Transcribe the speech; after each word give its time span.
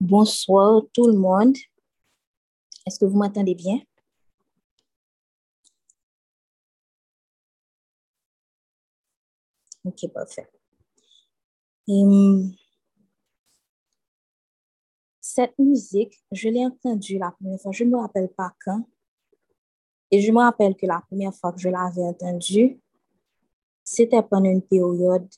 Bonsoir 0.00 0.82
tout 0.94 1.08
le 1.08 1.12
monde. 1.12 1.54
Est-ce 2.86 2.98
que 2.98 3.04
vous 3.04 3.18
m'entendez 3.18 3.54
bien? 3.54 3.80
Ok, 9.84 10.08
parfait. 10.12 10.48
Hum, 11.86 12.54
cette 15.20 15.58
musique, 15.58 16.18
je 16.32 16.48
l'ai 16.48 16.64
entendue 16.64 17.18
la 17.18 17.32
première 17.32 17.60
fois, 17.60 17.72
je 17.72 17.84
ne 17.84 17.90
me 17.90 17.98
rappelle 17.98 18.30
pas 18.30 18.54
quand. 18.64 18.88
Et 20.10 20.22
je 20.22 20.32
me 20.32 20.38
rappelle 20.38 20.76
que 20.76 20.86
la 20.86 21.02
première 21.08 21.34
fois 21.34 21.52
que 21.52 21.60
je 21.60 21.68
l'avais 21.68 22.02
entendue, 22.02 22.80
c'était 23.84 24.22
pendant 24.22 24.48
une 24.50 24.62
période 24.62 25.28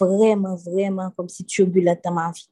vraiment, 0.00 0.56
vraiment 0.56 1.12
comme 1.12 1.28
si 1.28 1.44
turbulente 1.44 2.00
dans 2.02 2.12
ma 2.12 2.32
vie. 2.32 2.50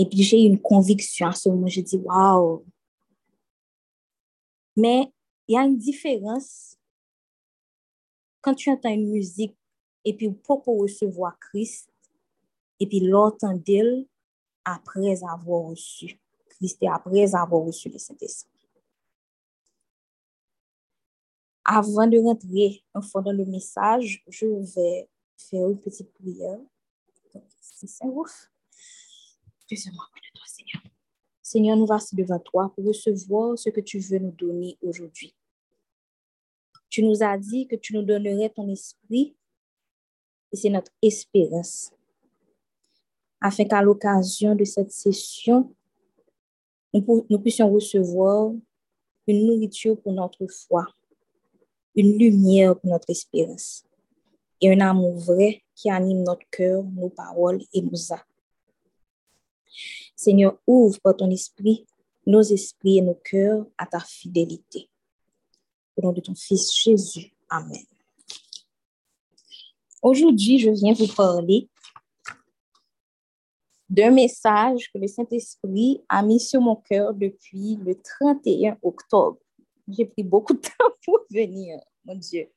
Et 0.00 0.06
puis 0.06 0.22
j'ai 0.22 0.40
une 0.40 0.58
conviction 0.58 1.26
à 1.26 1.32
ce 1.32 1.50
moment, 1.50 1.66
j'ai 1.66 1.82
dit, 1.82 1.98
waouh! 1.98 2.64
Mais 4.74 5.12
il 5.46 5.54
y 5.54 5.58
a 5.58 5.62
une 5.62 5.76
différence 5.76 6.78
quand 8.40 8.54
tu 8.54 8.70
entends 8.70 8.88
une 8.94 9.10
musique 9.10 9.54
et 10.06 10.16
puis 10.16 10.30
pour 10.30 10.64
recevoir 10.64 11.38
Christ, 11.38 11.90
et 12.80 12.86
puis 12.86 13.00
l'entendre 13.00 14.06
après 14.64 15.22
avoir 15.22 15.64
reçu 15.64 16.18
Christ 16.48 16.78
et 16.80 16.88
après 16.88 17.34
avoir 17.34 17.62
reçu 17.62 17.90
le 17.90 17.98
Saint-Esprit. 17.98 18.48
Avant 21.62 22.06
de 22.06 22.16
rentrer 22.16 22.82
en 22.94 23.02
fond 23.02 23.20
dans 23.20 23.32
le 23.32 23.44
message, 23.44 24.24
je 24.28 24.46
vais 24.46 25.10
faire 25.36 25.68
une 25.68 25.78
petite 25.78 26.10
prière. 26.14 26.58
C'est 27.60 27.86
ouf. 29.76 30.10
Seigneur. 30.46 30.82
Seigneur, 31.42 31.76
nous 31.76 31.86
voici 31.86 32.14
devant 32.16 32.38
toi 32.38 32.72
pour 32.74 32.84
recevoir 32.84 33.58
ce 33.58 33.70
que 33.70 33.80
tu 33.80 33.98
veux 33.98 34.18
nous 34.18 34.32
donner 34.32 34.78
aujourd'hui. 34.82 35.34
Tu 36.88 37.02
nous 37.02 37.22
as 37.22 37.38
dit 37.38 37.66
que 37.66 37.76
tu 37.76 37.94
nous 37.94 38.02
donnerais 38.02 38.50
ton 38.50 38.68
esprit 38.68 39.36
et 40.52 40.56
c'est 40.56 40.70
notre 40.70 40.92
espérance. 41.00 41.92
Afin 43.40 43.64
qu'à 43.64 43.82
l'occasion 43.82 44.54
de 44.54 44.64
cette 44.64 44.90
session, 44.90 45.74
nous 46.92 47.38
puissions 47.38 47.72
recevoir 47.72 48.52
une 49.26 49.46
nourriture 49.46 50.00
pour 50.00 50.12
notre 50.12 50.46
foi, 50.48 50.86
une 51.94 52.18
lumière 52.18 52.78
pour 52.78 52.90
notre 52.90 53.08
espérance 53.10 53.84
et 54.60 54.72
un 54.72 54.80
amour 54.80 55.18
vrai 55.18 55.62
qui 55.74 55.88
anime 55.90 56.22
notre 56.24 56.48
cœur, 56.50 56.82
nos 56.84 57.08
paroles 57.08 57.62
et 57.72 57.80
nos 57.80 58.12
actes. 58.12 58.29
Seigneur, 60.16 60.58
ouvre 60.66 61.00
par 61.00 61.16
ton 61.16 61.30
esprit 61.30 61.86
nos 62.26 62.42
esprits 62.42 62.98
et 62.98 63.02
nos 63.02 63.14
cœurs 63.14 63.66
à 63.78 63.86
ta 63.86 64.00
fidélité. 64.00 64.88
Au 65.96 66.02
nom 66.02 66.12
de 66.12 66.20
ton 66.20 66.34
Fils 66.34 66.72
Jésus. 66.74 67.32
Amen. 67.48 67.84
Aujourd'hui, 70.02 70.58
je 70.58 70.70
viens 70.70 70.92
vous 70.92 71.12
parler 71.12 71.68
d'un 73.88 74.12
message 74.12 74.90
que 74.92 74.98
le 74.98 75.08
Saint-Esprit 75.08 76.00
a 76.08 76.22
mis 76.22 76.40
sur 76.40 76.60
mon 76.60 76.76
cœur 76.76 77.12
depuis 77.12 77.76
le 77.76 78.00
31 78.00 78.78
octobre. 78.82 79.38
J'ai 79.88 80.06
pris 80.06 80.22
beaucoup 80.22 80.54
de 80.54 80.60
temps 80.78 80.94
pour 81.04 81.18
venir, 81.30 81.80
mon 82.04 82.14
Dieu. 82.14 82.50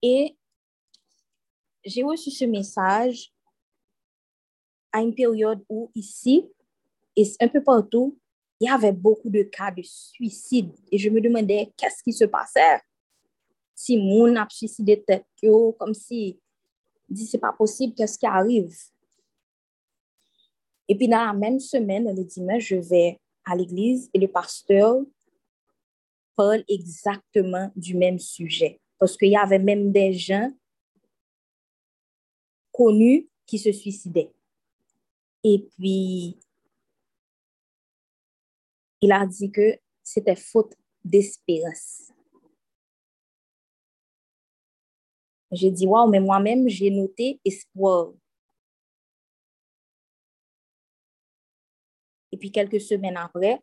Et 0.00 0.36
j'ai 1.84 2.04
reçu 2.04 2.30
ce 2.30 2.44
message 2.44 3.32
à 4.96 5.02
une 5.02 5.14
période 5.14 5.62
où 5.68 5.90
ici, 5.94 6.48
et 7.14 7.30
un 7.40 7.48
peu 7.48 7.62
partout, 7.62 8.18
il 8.58 8.66
y 8.66 8.70
avait 8.70 8.92
beaucoup 8.92 9.28
de 9.28 9.42
cas 9.42 9.70
de 9.70 9.82
suicide. 9.82 10.72
Et 10.90 10.96
je 10.96 11.10
me 11.10 11.20
demandais 11.20 11.70
qu'est-ce 11.76 12.02
qui 12.02 12.14
se 12.14 12.24
passait? 12.24 12.80
Si 13.74 13.98
mon 13.98 14.34
a 14.36 14.48
suicidé 14.48 15.02
tête, 15.02 15.26
comme 15.78 15.92
si, 15.92 16.40
dit 17.10 17.26
c'est 17.26 17.36
pas 17.36 17.52
possible, 17.52 17.92
qu'est-ce 17.94 18.18
qui 18.18 18.24
arrive? 18.24 18.74
Et 20.88 20.96
puis 20.96 21.08
dans 21.08 21.26
la 21.26 21.34
même 21.34 21.60
semaine, 21.60 22.16
le 22.16 22.24
dimanche, 22.24 22.68
je 22.68 22.76
vais 22.76 23.20
à 23.44 23.54
l'église 23.54 24.08
et 24.14 24.18
le 24.18 24.28
pasteur 24.28 25.02
parle 26.34 26.64
exactement 26.70 27.70
du 27.76 27.94
même 27.94 28.18
sujet. 28.18 28.80
Parce 28.98 29.14
qu'il 29.18 29.28
y 29.28 29.36
avait 29.36 29.58
même 29.58 29.92
des 29.92 30.14
gens 30.14 30.50
connus 32.72 33.28
qui 33.44 33.58
se 33.58 33.72
suicidaient. 33.72 34.32
Et 35.48 35.60
puis, 35.78 36.40
il 39.00 39.12
a 39.12 39.24
dit 39.24 39.52
que 39.52 39.78
c'était 40.02 40.34
faute 40.34 40.74
d'espérance. 41.04 42.10
J'ai 45.52 45.70
dit, 45.70 45.86
waouh, 45.86 46.10
mais 46.10 46.18
moi-même, 46.18 46.68
j'ai 46.68 46.90
noté 46.90 47.38
espoir. 47.44 48.12
Et 52.32 52.36
puis, 52.36 52.50
quelques 52.50 52.80
semaines 52.80 53.16
après, 53.16 53.62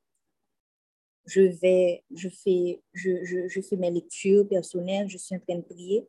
je 1.25 1.41
vais, 1.41 2.05
je 2.15 2.29
fais, 2.29 2.81
je, 2.93 3.25
je, 3.25 3.49
je 3.49 3.59
fais 3.59 3.75
mes 3.75 3.91
lectures 3.91 4.47
personnelles, 4.47 5.09
je 5.09 5.17
suis 5.17 5.35
en 5.35 5.39
train 5.41 5.57
de 5.57 5.63
prier. 5.63 6.07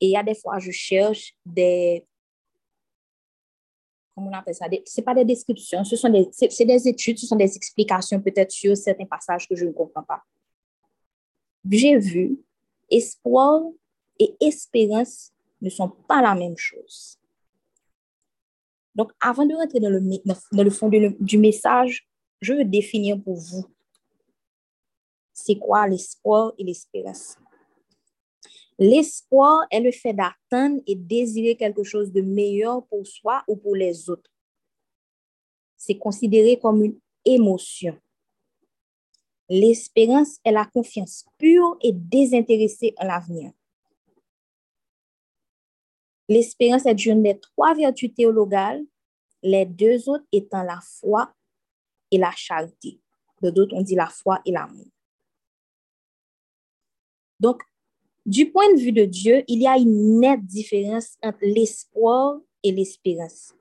Et 0.00 0.06
il 0.06 0.10
y 0.12 0.16
a 0.16 0.22
des 0.22 0.34
fois, 0.34 0.58
je 0.58 0.70
cherche 0.70 1.34
des, 1.44 2.07
comment 4.18 4.30
on 4.30 4.38
appelle 4.38 4.54
ça, 4.54 4.66
c'est 4.84 5.02
pas 5.02 5.14
des 5.14 5.24
descriptions, 5.24 5.84
ce 5.84 5.96
sont 5.96 6.08
des, 6.08 6.28
c'est 6.32 6.64
des 6.64 6.88
études, 6.88 7.18
ce 7.18 7.26
sont 7.26 7.36
des 7.36 7.56
explications 7.56 8.20
peut-être 8.20 8.50
sur 8.50 8.76
certains 8.76 9.06
passages 9.06 9.48
que 9.48 9.54
je 9.54 9.64
ne 9.64 9.72
comprends 9.72 10.02
pas. 10.02 10.22
J'ai 11.70 11.98
vu, 11.98 12.38
espoir 12.90 13.62
et 14.18 14.34
espérance 14.40 15.32
ne 15.60 15.70
sont 15.70 15.90
pas 16.08 16.22
la 16.22 16.34
même 16.34 16.56
chose. 16.56 17.18
Donc, 18.94 19.12
avant 19.20 19.46
de 19.46 19.54
rentrer 19.54 19.80
dans 19.80 20.62
le 20.62 20.70
fond 20.70 20.88
du 21.20 21.38
message, 21.38 22.08
je 22.40 22.54
veux 22.54 22.64
définir 22.64 23.20
pour 23.22 23.36
vous 23.36 23.64
c'est 25.40 25.54
quoi 25.54 25.86
l'espoir 25.86 26.52
et 26.58 26.64
l'espérance? 26.64 27.36
L'espoir 28.78 29.66
est 29.70 29.80
le 29.80 29.90
fait 29.90 30.12
d'attendre 30.12 30.80
et 30.86 30.94
désirer 30.94 31.56
quelque 31.56 31.82
chose 31.82 32.12
de 32.12 32.20
meilleur 32.20 32.86
pour 32.86 33.04
soi 33.06 33.42
ou 33.48 33.56
pour 33.56 33.74
les 33.74 34.08
autres. 34.08 34.30
C'est 35.76 35.98
considéré 35.98 36.58
comme 36.58 36.84
une 36.84 37.00
émotion. 37.24 37.98
L'espérance 39.48 40.38
est 40.44 40.52
la 40.52 40.66
confiance 40.66 41.24
pure 41.38 41.76
et 41.82 41.92
désintéressée 41.92 42.94
en 42.98 43.06
l'avenir. 43.06 43.52
L'espérance 46.28 46.84
est 46.86 47.06
une 47.06 47.22
des 47.22 47.38
trois 47.40 47.74
vertus 47.74 48.12
théologales, 48.14 48.84
les 49.42 49.64
deux 49.64 50.08
autres 50.08 50.26
étant 50.30 50.62
la 50.62 50.78
foi 50.80 51.34
et 52.10 52.18
la 52.18 52.30
charité. 52.32 53.00
De 53.40 53.50
d'autres, 53.50 53.74
on 53.74 53.82
dit 53.82 53.94
la 53.94 54.08
foi 54.08 54.40
et 54.44 54.52
l'amour. 54.52 54.86
Donc, 57.40 57.62
du 58.28 58.50
point 58.50 58.70
de 58.74 58.78
vue 58.78 58.92
de 58.92 59.06
Dieu, 59.06 59.42
il 59.48 59.62
y 59.62 59.66
a 59.66 59.78
une 59.78 60.20
nette 60.20 60.44
différence 60.44 61.16
entre 61.22 61.38
l'espoir 61.40 62.38
et 62.62 62.70
l'espérance. 62.70 63.54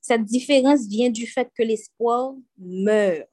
Cette 0.00 0.24
différence 0.24 0.86
vient 0.86 1.10
du 1.10 1.26
fait 1.26 1.50
que 1.52 1.64
l'espoir 1.64 2.36
meurt, 2.56 3.28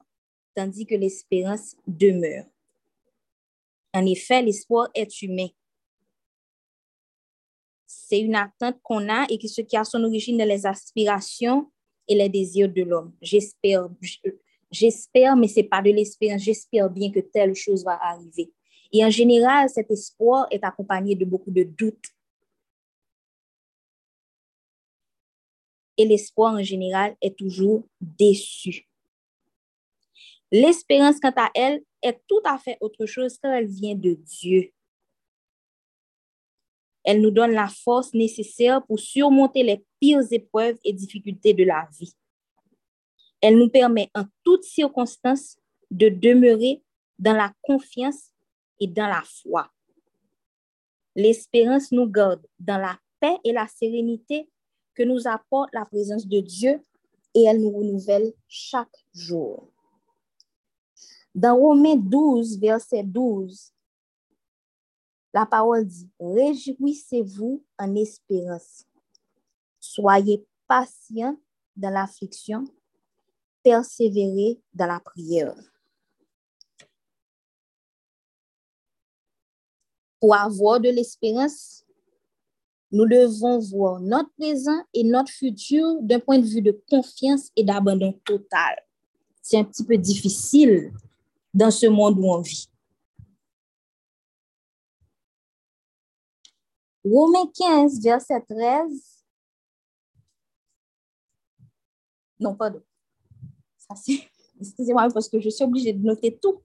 tandis 0.55 0.87
que 0.87 0.95
l'espérance 0.95 1.75
demeure. 1.85 2.45
En 3.93 4.03
effet, 4.07 4.41
l'espoir 4.41 4.89
est 4.95 5.21
humain. 5.21 5.49
C'est 7.85 8.21
une 8.21 8.33
attente 8.33 8.79
qu'on 8.81 9.07
a 9.09 9.27
et 9.29 9.47
ce 9.47 9.61
qui 9.61 9.77
a 9.77 9.83
son 9.83 10.03
origine 10.03 10.39
dans 10.39 10.47
les 10.47 10.65
aspirations 10.65 11.71
et 12.07 12.15
les 12.15 12.29
désirs 12.29 12.73
de 12.73 12.81
l'homme. 12.81 13.13
J'espère, 13.21 13.87
j'espère, 14.71 15.35
mais 15.35 15.47
ce 15.47 15.59
n'est 15.59 15.67
pas 15.67 15.83
de 15.83 15.91
l'espérance. 15.91 16.41
J'espère 16.41 16.89
bien 16.89 17.11
que 17.11 17.19
telle 17.19 17.53
chose 17.53 17.85
va 17.85 17.99
arriver. 18.01 18.51
Et 18.93 19.03
en 19.03 19.09
général, 19.09 19.69
cet 19.69 19.89
espoir 19.89 20.45
est 20.51 20.63
accompagné 20.63 21.15
de 21.15 21.25
beaucoup 21.25 21.49
de 21.49 21.63
doutes. 21.63 22.05
Et 25.97 26.05
l'espoir 26.05 26.53
en 26.53 26.63
général 26.63 27.15
est 27.21 27.35
toujours 27.35 27.87
déçu. 27.99 28.87
L'espérance, 30.51 31.19
quant 31.19 31.33
à 31.35 31.49
elle, 31.55 31.83
est 32.03 32.21
tout 32.27 32.41
à 32.45 32.59
fait 32.59 32.77
autre 32.81 33.07
chose 33.07 33.39
quand 33.41 33.51
elle 33.51 33.67
vient 33.67 33.95
de 33.95 34.13
Dieu. 34.13 34.71
Elle 37.03 37.21
nous 37.21 37.31
donne 37.31 37.51
la 37.51 37.67
force 37.67 38.13
nécessaire 38.13 38.85
pour 38.85 38.99
surmonter 38.99 39.63
les 39.63 39.83
pires 39.99 40.21
épreuves 40.31 40.77
et 40.83 40.93
difficultés 40.93 41.53
de 41.53 41.63
la 41.63 41.87
vie. 41.99 42.13
Elle 43.41 43.57
nous 43.57 43.69
permet 43.69 44.09
en 44.13 44.25
toutes 44.43 44.63
circonstances 44.63 45.57
de 45.89 46.09
demeurer 46.09 46.81
dans 47.19 47.33
la 47.33 47.51
confiance 47.61 48.32
et 48.79 48.87
dans 48.87 49.07
la 49.07 49.23
foi. 49.23 49.69
L'espérance 51.15 51.91
nous 51.91 52.07
garde 52.07 52.45
dans 52.59 52.77
la 52.77 52.97
paix 53.19 53.37
et 53.43 53.53
la 53.53 53.67
sérénité 53.67 54.49
que 54.93 55.03
nous 55.03 55.27
apporte 55.27 55.73
la 55.73 55.85
présence 55.85 56.27
de 56.27 56.39
Dieu 56.39 56.81
et 57.33 57.43
elle 57.43 57.61
nous 57.61 57.71
renouvelle 57.71 58.33
chaque 58.47 59.05
jour. 59.13 59.71
Dans 61.33 61.57
Romains 61.57 61.95
12, 61.95 62.59
verset 62.59 63.03
12, 63.03 63.73
la 65.33 65.47
parole 65.47 65.85
dit, 65.85 66.09
Réjouissez-vous 66.19 67.63
en 67.79 67.95
espérance. 67.95 68.85
Soyez 69.79 70.45
patients 70.67 71.37
dans 71.75 71.89
l'affliction, 71.89 72.65
persévérez 73.63 74.61
dans 74.73 74.85
la 74.85 74.99
prière. 74.99 75.55
Pour 80.23 80.35
avoir 80.35 80.79
de 80.79 80.87
l'espérance, 80.87 81.83
nous 82.89 83.05
devons 83.05 83.59
voir 83.59 83.99
notre 83.99 84.31
présent 84.39 84.81
et 84.93 85.03
notre 85.03 85.29
futur 85.29 86.01
d'un 86.01 86.21
point 86.21 86.39
de 86.39 86.45
vue 86.45 86.61
de 86.61 86.81
confiance 86.89 87.51
et 87.57 87.63
d'abandon 87.65 88.13
total. 88.23 88.85
C'est 89.41 89.57
un 89.57 89.65
petit 89.65 89.83
peu 89.83 89.97
difficile 89.97 90.93
dans 91.53 91.69
ce 91.69 91.87
monde 91.87 92.17
où 92.19 92.31
on 92.31 92.39
vit. 92.39 92.69
Romains 97.03 97.51
15, 97.53 98.01
verset 98.01 98.39
13. 98.49 99.25
Non, 102.39 102.55
pardon. 102.55 102.81
Excusez-moi 104.61 105.09
parce 105.13 105.27
que 105.27 105.41
je 105.41 105.49
suis 105.49 105.65
obligée 105.65 105.91
de 105.91 106.01
noter 106.01 106.39
tout. 106.41 106.61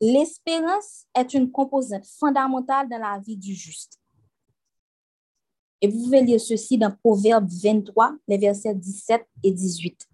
L'espérance 0.00 1.06
est 1.14 1.34
une 1.34 1.50
composante 1.50 2.06
fondamentale 2.06 2.88
dans 2.88 2.98
la 2.98 3.18
vie 3.18 3.36
du 3.36 3.54
juste. 3.54 3.98
Et 5.80 5.88
vous 5.88 6.04
pouvez 6.04 6.22
lire 6.22 6.40
ceci 6.40 6.78
dans 6.78 6.90
Proverbe 6.90 7.48
23, 7.48 8.16
les 8.26 8.38
versets 8.38 8.74
17 8.74 9.26
et 9.44 9.52
18. 9.52 10.08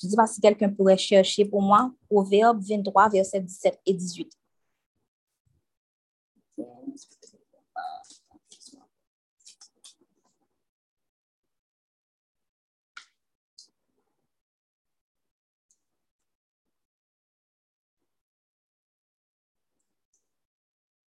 Je 0.00 0.06
ne 0.06 0.10
sais 0.10 0.16
pas 0.16 0.26
si 0.26 0.40
quelqu'un 0.40 0.70
pourrait 0.70 0.98
chercher 0.98 1.44
pour 1.44 1.62
moi 1.62 1.92
Proverbe 2.08 2.60
23, 2.60 3.08
versets 3.10 3.40
17 3.40 3.80
et 3.86 3.94
18. 3.94 4.32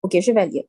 Ok, 0.01 0.17
je 0.21 0.31
vais 0.31 0.47
lire. 0.47 0.63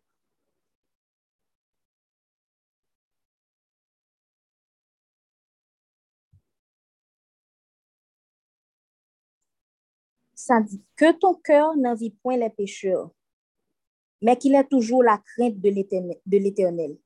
Ça 10.35 10.61
dit 10.61 10.83
que 10.97 11.13
ton 11.13 11.35
cœur 11.35 11.77
n'envie 11.77 12.11
point 12.11 12.37
les 12.37 12.51
pécheurs, 12.51 13.11
mais 14.23 14.37
qu'il 14.37 14.55
ait 14.55 14.67
toujours 14.67 15.03
la 15.03 15.19
crainte 15.19 15.61
de 15.61 16.39
l'Éternel. 16.39 16.97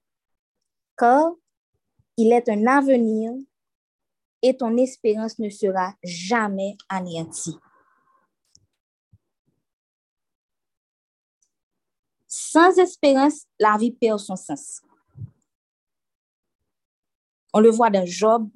Car 0.97 1.33
il 2.17 2.33
est 2.33 2.49
un 2.49 2.67
avenir 2.67 3.33
et 4.41 4.57
ton 4.57 4.77
espérance 4.77 5.39
ne 5.39 5.51
sera 5.51 5.95
jamais 6.03 6.77
anéantie. 6.89 7.57
Sans 12.55 12.79
espérance, 12.79 13.49
la 13.59 13.77
vie 13.77 13.91
perd 13.91 14.21
son 14.21 14.37
sens. 14.37 14.81
On 17.53 17.59
le 17.59 17.69
voit 17.69 17.91
dans 17.91 18.07
Job, 18.07 18.49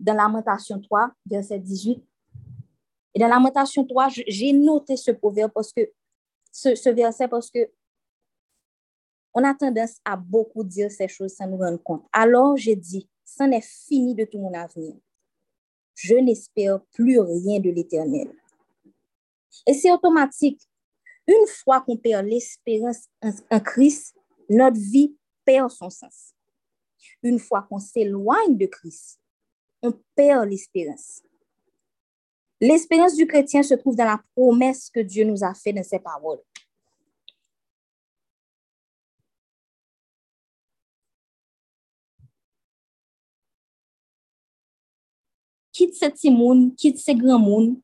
dans 0.00 0.14
Lamentation 0.14 0.80
3, 0.80 1.12
verset 1.26 1.60
18. 1.60 2.02
Et 3.14 3.20
dans 3.20 3.28
Lamentation 3.28 3.86
3, 3.86 4.08
j'ai 4.26 4.52
noté 4.52 4.96
ce 4.96 5.12
proverbe 5.12 5.52
parce 5.52 5.72
que 5.72 5.92
ce, 6.50 6.90
verset 6.90 7.28
parce 7.28 7.52
que 7.52 7.70
on 9.32 9.44
a 9.44 9.54
tendance 9.54 10.00
à 10.04 10.16
beaucoup 10.16 10.64
dire 10.64 10.90
ces 10.90 11.06
choses 11.06 11.34
sans 11.34 11.46
nous 11.46 11.58
rendre 11.58 11.80
compte. 11.80 12.04
Alors 12.12 12.56
j'ai 12.56 12.74
dit, 12.74 13.08
c'en 13.24 13.52
est 13.52 13.64
fini 13.64 14.16
de 14.16 14.24
tout 14.24 14.40
mon 14.40 14.52
avenir. 14.54 14.96
Je 15.94 16.16
n'espère 16.16 16.82
plus 16.86 17.20
rien 17.20 17.60
de 17.60 17.70
l'éternel. 17.70 18.32
Et 19.68 19.74
c'est 19.74 19.92
automatique. 19.92 20.60
Une 21.30 21.46
fois 21.46 21.80
qu'on 21.80 21.96
perd 21.96 22.26
l'espérance 22.26 23.08
en 23.22 23.60
Christ, 23.60 24.16
notre 24.48 24.76
vie 24.76 25.16
perd 25.44 25.70
son 25.70 25.88
sens. 25.88 26.34
Une 27.22 27.38
fois 27.38 27.62
qu'on 27.62 27.78
s'éloigne 27.78 28.56
de 28.56 28.66
Christ, 28.66 29.20
on 29.80 29.92
perd 30.16 30.48
l'espérance. 30.48 31.22
L'espérance 32.60 33.14
du 33.14 33.28
chrétien 33.28 33.62
se 33.62 33.74
trouve 33.74 33.94
dans 33.94 34.06
la 34.06 34.20
promesse 34.34 34.90
que 34.90 34.98
Dieu 34.98 35.24
nous 35.24 35.44
a 35.44 35.54
faite 35.54 35.76
dans 35.76 35.84
ses 35.84 36.00
paroles. 36.00 36.42
Quitte 45.72 45.94
ce 45.94 46.06
petit 46.06 46.30
monde, 46.32 46.74
quitte 46.74 46.98
ce 46.98 47.12
grand 47.12 47.38
monde. 47.38 47.80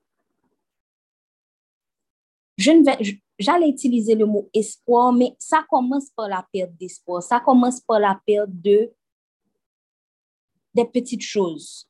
Je 2.58 2.72
ne 2.72 2.84
vais, 2.84 3.20
j'allais 3.38 3.68
utiliser 3.68 4.14
le 4.14 4.26
mot 4.26 4.48
espoir, 4.54 5.12
mais 5.12 5.34
ça 5.38 5.64
commence 5.68 6.10
par 6.10 6.28
la 6.28 6.46
perte 6.52 6.74
d'espoir. 6.76 7.22
Ça 7.22 7.40
commence 7.40 7.80
par 7.80 8.00
la 8.00 8.20
perte 8.26 8.50
de 8.50 8.92
des 10.74 10.84
petites 10.84 11.22
choses. 11.22 11.88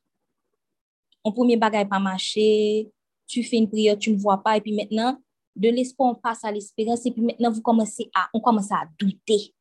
On 1.23 1.33
premier 1.33 1.57
bagage 1.57 1.89
pas 1.89 1.99
marcher, 1.99 2.89
tu 3.27 3.43
fais 3.43 3.57
une 3.57 3.69
prière, 3.69 3.97
tu 3.97 4.11
ne 4.11 4.17
vois 4.17 4.37
pas, 4.37 4.55
et 4.55 4.61
puis 4.61 4.73
maintenant, 4.73 5.21
de 5.57 5.69
l'espoir, 5.69 6.11
on 6.11 6.15
passe 6.15 6.45
à 6.45 6.51
l'espérance, 6.51 7.05
et 7.05 7.11
puis 7.11 7.21
maintenant, 7.21 7.51
vous 7.51 7.61
commencez 7.61 8.09
à, 8.15 8.29
on 8.33 8.39
commence 8.39 8.71
à 8.71 8.87
douter. 8.97 9.53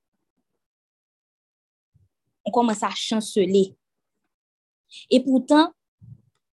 On 2.45 2.53
commence 2.53 2.85
à 2.85 2.91
chanceler. 2.91 3.77
Et 5.11 5.19
pourtant, 5.19 5.73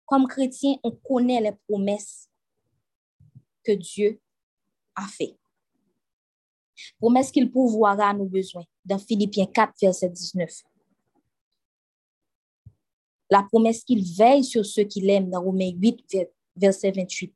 comme 0.05 0.27
chrétien, 0.27 0.75
on 0.83 0.91
connaît 0.91 1.41
les 1.41 1.53
promesses 1.67 2.29
que 3.65 3.73
Dieu 3.73 4.20
fait. 5.07 5.37
Promesse 6.99 7.31
qu'il 7.31 7.51
pourvoira 7.51 8.13
nos 8.13 8.25
besoins? 8.25 8.65
Dans 8.83 8.97
Philippiens 8.97 9.45
4, 9.45 9.73
verset 9.81 10.09
19. 10.09 10.49
La 13.29 13.43
promesse 13.43 13.83
qu'il 13.83 14.03
veille 14.03 14.43
sur 14.43 14.65
ceux 14.65 14.83
qu'il 14.83 15.09
aime 15.09 15.29
dans 15.29 15.41
Romains 15.41 15.71
8, 15.71 16.17
verset 16.55 16.91
28. 16.91 17.33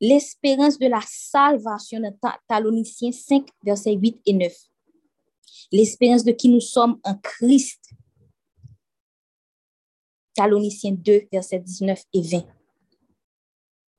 L'espérance 0.00 0.78
de 0.78 0.86
la 0.86 1.00
salvation 1.06 2.00
dans 2.00 2.32
Taloniciens 2.48 3.12
5, 3.12 3.48
verset 3.62 3.92
8 3.92 4.20
et 4.26 4.32
9. 4.32 4.52
L'espérance 5.72 6.24
de 6.24 6.32
qui 6.32 6.48
nous 6.48 6.60
sommes 6.60 6.98
en 7.04 7.14
Christ. 7.16 7.92
Taloniciens 10.34 10.92
2, 10.92 11.28
verset 11.30 11.60
19 11.60 12.02
et 12.12 12.22
20. 12.22 12.53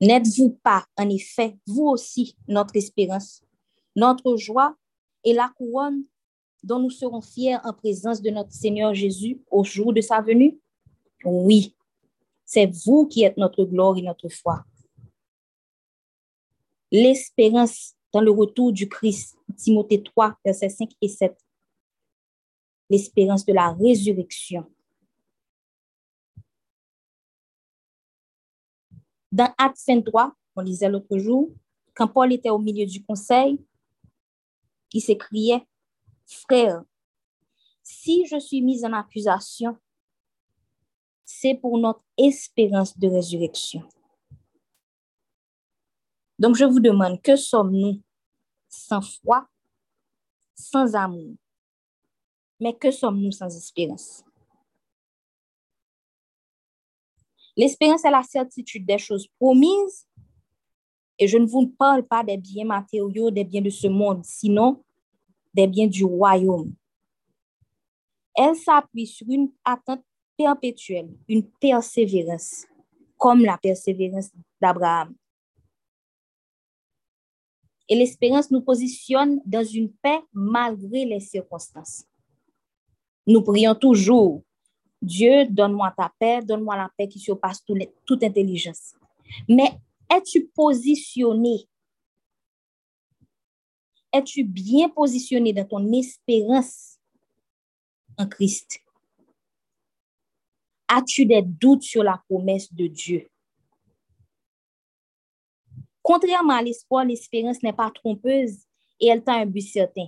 N'êtes-vous 0.00 0.58
pas, 0.62 0.84
en 0.96 1.08
effet, 1.08 1.56
vous 1.66 1.86
aussi, 1.86 2.36
notre 2.48 2.76
espérance, 2.76 3.42
notre 3.94 4.36
joie 4.36 4.76
et 5.24 5.32
la 5.32 5.50
couronne 5.56 6.04
dont 6.62 6.78
nous 6.78 6.90
serons 6.90 7.22
fiers 7.22 7.56
en 7.64 7.72
présence 7.72 8.20
de 8.20 8.30
notre 8.30 8.52
Seigneur 8.52 8.92
Jésus 8.92 9.40
au 9.50 9.64
jour 9.64 9.92
de 9.92 10.00
sa 10.00 10.20
venue? 10.20 10.58
Oui, 11.24 11.74
c'est 12.44 12.70
vous 12.84 13.06
qui 13.06 13.24
êtes 13.24 13.36
notre 13.38 13.64
gloire 13.64 13.96
et 13.96 14.02
notre 14.02 14.28
foi. 14.28 14.64
L'espérance 16.92 17.94
dans 18.12 18.20
le 18.20 18.30
retour 18.30 18.72
du 18.72 18.88
Christ, 18.88 19.36
Timothée 19.56 20.02
3, 20.02 20.38
versets 20.44 20.68
5 20.68 20.90
et 21.00 21.08
7. 21.08 21.36
L'espérance 22.88 23.44
de 23.44 23.52
la 23.52 23.72
résurrection. 23.72 24.64
Dans 29.36 29.52
Acte 29.58 29.82
23, 29.86 30.34
on 30.56 30.62
lisait 30.62 30.88
l'autre 30.88 31.18
jour, 31.18 31.50
quand 31.94 32.08
Paul 32.08 32.32
était 32.32 32.48
au 32.48 32.58
milieu 32.58 32.86
du 32.86 33.04
conseil, 33.04 33.62
il 34.94 35.02
s'écriait, 35.02 35.62
Frère, 36.24 36.82
si 37.82 38.24
je 38.24 38.40
suis 38.40 38.62
mise 38.62 38.82
en 38.86 38.94
accusation, 38.94 39.76
c'est 41.26 41.54
pour 41.54 41.76
notre 41.76 42.02
espérance 42.16 42.98
de 42.98 43.08
résurrection. 43.08 43.86
Donc, 46.38 46.56
je 46.56 46.64
vous 46.64 46.80
demande, 46.80 47.20
que 47.20 47.36
sommes-nous 47.36 48.02
sans 48.70 49.02
foi, 49.02 49.46
sans 50.54 50.94
amour? 50.94 51.34
Mais 52.58 52.74
que 52.74 52.90
sommes-nous 52.90 53.32
sans 53.32 53.54
espérance? 53.54 54.24
L'espérance 57.56 58.04
est 58.04 58.10
la 58.10 58.22
certitude 58.22 58.86
des 58.86 58.98
choses 58.98 59.26
promises 59.38 60.06
Et 61.18 61.26
je 61.26 61.38
ne 61.38 61.46
vous 61.46 61.68
parle 61.68 62.06
pas 62.06 62.22
des 62.22 62.36
biens 62.36 62.66
matériaux, 62.66 63.30
des 63.30 63.44
biens 63.44 63.62
de 63.62 63.70
ce 63.70 63.88
monde, 63.88 64.24
sinon 64.24 64.84
des 65.54 65.66
biens 65.66 65.86
du 65.86 66.04
royaume. 66.04 66.74
Elle 68.34 68.54
s'appuie 68.54 69.06
sur 69.06 69.26
une 69.30 69.50
attente 69.64 70.04
perpétuelle, 70.36 71.08
une 71.26 71.48
persévérance, 71.58 72.66
comme 73.16 73.42
la 73.42 73.56
persévérance 73.56 74.30
d'Abraham. 74.60 75.14
Et 77.88 77.96
l'espérance 77.96 78.50
nous 78.50 78.60
positionne 78.60 79.40
dans 79.46 79.64
une 79.64 79.90
paix 79.90 80.20
malgré 80.34 81.06
les 81.06 81.20
circonstances. 81.20 82.04
Nous 83.26 83.42
prions 83.42 83.74
toujours, 83.74 84.42
Dieu, 85.02 85.46
donne-moi 85.46 85.92
ta 85.96 86.12
paix, 86.18 86.42
donne-moi 86.42 86.76
la 86.76 86.90
paix 86.96 87.08
qui 87.08 87.18
surpasse 87.18 87.62
toute 88.04 88.22
intelligence. 88.22 88.94
Mais 89.48 89.72
es-tu 90.10 90.46
positionné? 90.48 91.68
Es-tu 94.12 94.44
bien 94.44 94.88
positionné 94.88 95.52
dans 95.52 95.66
ton 95.66 95.92
espérance 95.92 96.98
en 98.16 98.26
Christ? 98.26 98.80
As-tu 100.88 101.26
des 101.26 101.42
doutes 101.42 101.82
sur 101.82 102.02
la 102.02 102.22
promesse 102.28 102.72
de 102.72 102.86
Dieu? 102.86 103.28
Contrairement 106.00 106.54
à 106.54 106.62
l'espoir, 106.62 107.04
l'espérance 107.04 107.62
n'est 107.62 107.72
pas 107.72 107.90
trompeuse 107.90 108.58
et 109.00 109.08
elle 109.08 109.24
t'a 109.24 109.34
un 109.34 109.46
but 109.46 109.60
certain. 109.60 110.06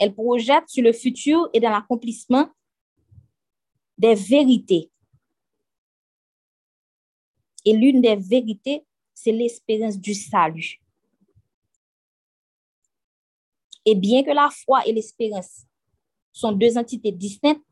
Elle 0.00 0.14
projette 0.14 0.66
sur 0.66 0.82
le 0.82 0.94
futur 0.94 1.50
et 1.52 1.60
dans 1.60 1.68
l'accomplissement 1.68 2.50
des 3.98 4.14
vérités. 4.14 4.90
Et 7.66 7.74
l'une 7.74 8.00
des 8.00 8.16
vérités, 8.16 8.86
c'est 9.12 9.30
l'espérance 9.30 9.98
du 9.98 10.14
salut. 10.14 10.80
Et 13.84 13.94
bien 13.94 14.22
que 14.22 14.30
la 14.30 14.48
foi 14.48 14.86
et 14.86 14.92
l'espérance 14.92 15.66
sont 16.32 16.52
deux 16.52 16.78
entités 16.78 17.12
distinctes, 17.12 17.62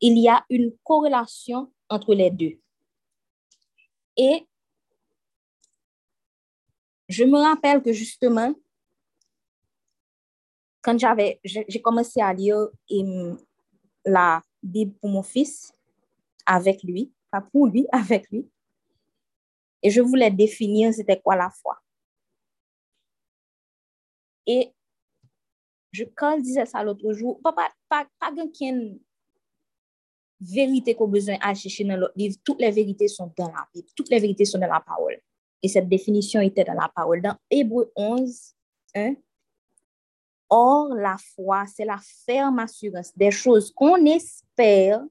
il 0.00 0.18
y 0.18 0.26
a 0.26 0.42
une 0.48 0.72
corrélation 0.82 1.70
entre 1.90 2.14
les 2.14 2.30
deux. 2.30 2.58
Et 4.16 4.46
je 7.10 7.24
me 7.24 7.38
rappelle 7.38 7.82
que 7.82 7.92
justement, 7.92 8.54
quand 10.84 10.98
j'avais, 10.98 11.40
j'ai 11.42 11.80
commencé 11.80 12.20
à 12.20 12.32
lire 12.34 12.68
la 14.04 14.42
Bible 14.62 14.92
pour 15.00 15.08
mon 15.08 15.22
fils 15.22 15.72
avec 16.44 16.82
lui, 16.82 17.10
pas 17.30 17.40
pour 17.40 17.66
lui, 17.66 17.86
avec 17.92 18.30
lui, 18.30 18.48
et 19.82 19.90
je 19.90 20.02
voulais 20.02 20.30
définir 20.30 20.92
c'était 20.92 21.20
quoi 21.20 21.36
la 21.36 21.50
foi. 21.50 21.78
Et 24.46 24.72
je, 25.90 26.04
quand 26.04 26.36
il 26.36 26.42
disait 26.42 26.66
ça 26.66 26.82
l'autre 26.82 27.12
jour, 27.14 27.40
pas, 27.42 27.54
pas, 27.88 28.06
pas, 28.18 28.30
vérité 30.40 30.94
qu'on 30.94 31.06
a 31.06 31.10
besoin 31.10 31.36
à 31.40 31.54
chercher 31.54 31.84
dans 31.84 31.96
le 31.96 32.08
livre, 32.14 32.36
toutes 32.44 32.60
les 32.60 32.70
vérités 32.70 33.08
sont 33.08 33.32
dans 33.38 33.48
la 33.48 33.66
Bible, 33.72 33.88
toutes 33.96 34.10
les 34.10 34.20
vérités 34.20 34.44
sont 34.44 34.58
dans 34.58 34.68
la 34.68 34.80
parole. 34.80 35.18
Et 35.62 35.68
cette 35.68 35.88
définition 35.88 36.42
était 36.42 36.64
dans 36.64 36.74
la 36.74 36.90
parole. 36.94 37.22
Dans 37.22 37.36
Hébreu 37.50 37.90
11, 37.96 38.54
1, 38.94 39.14
Or, 40.56 40.94
la 40.94 41.16
foi, 41.18 41.66
c'est 41.66 41.84
la 41.84 41.98
ferme 41.98 42.60
assurance 42.60 43.12
des 43.16 43.32
choses 43.32 43.72
qu'on 43.72 44.06
espère, 44.06 45.04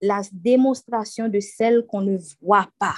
la 0.00 0.20
démonstration 0.32 1.28
de 1.28 1.38
celles 1.38 1.86
qu'on 1.86 2.00
ne 2.00 2.18
voit 2.40 2.68
pas. 2.76 2.96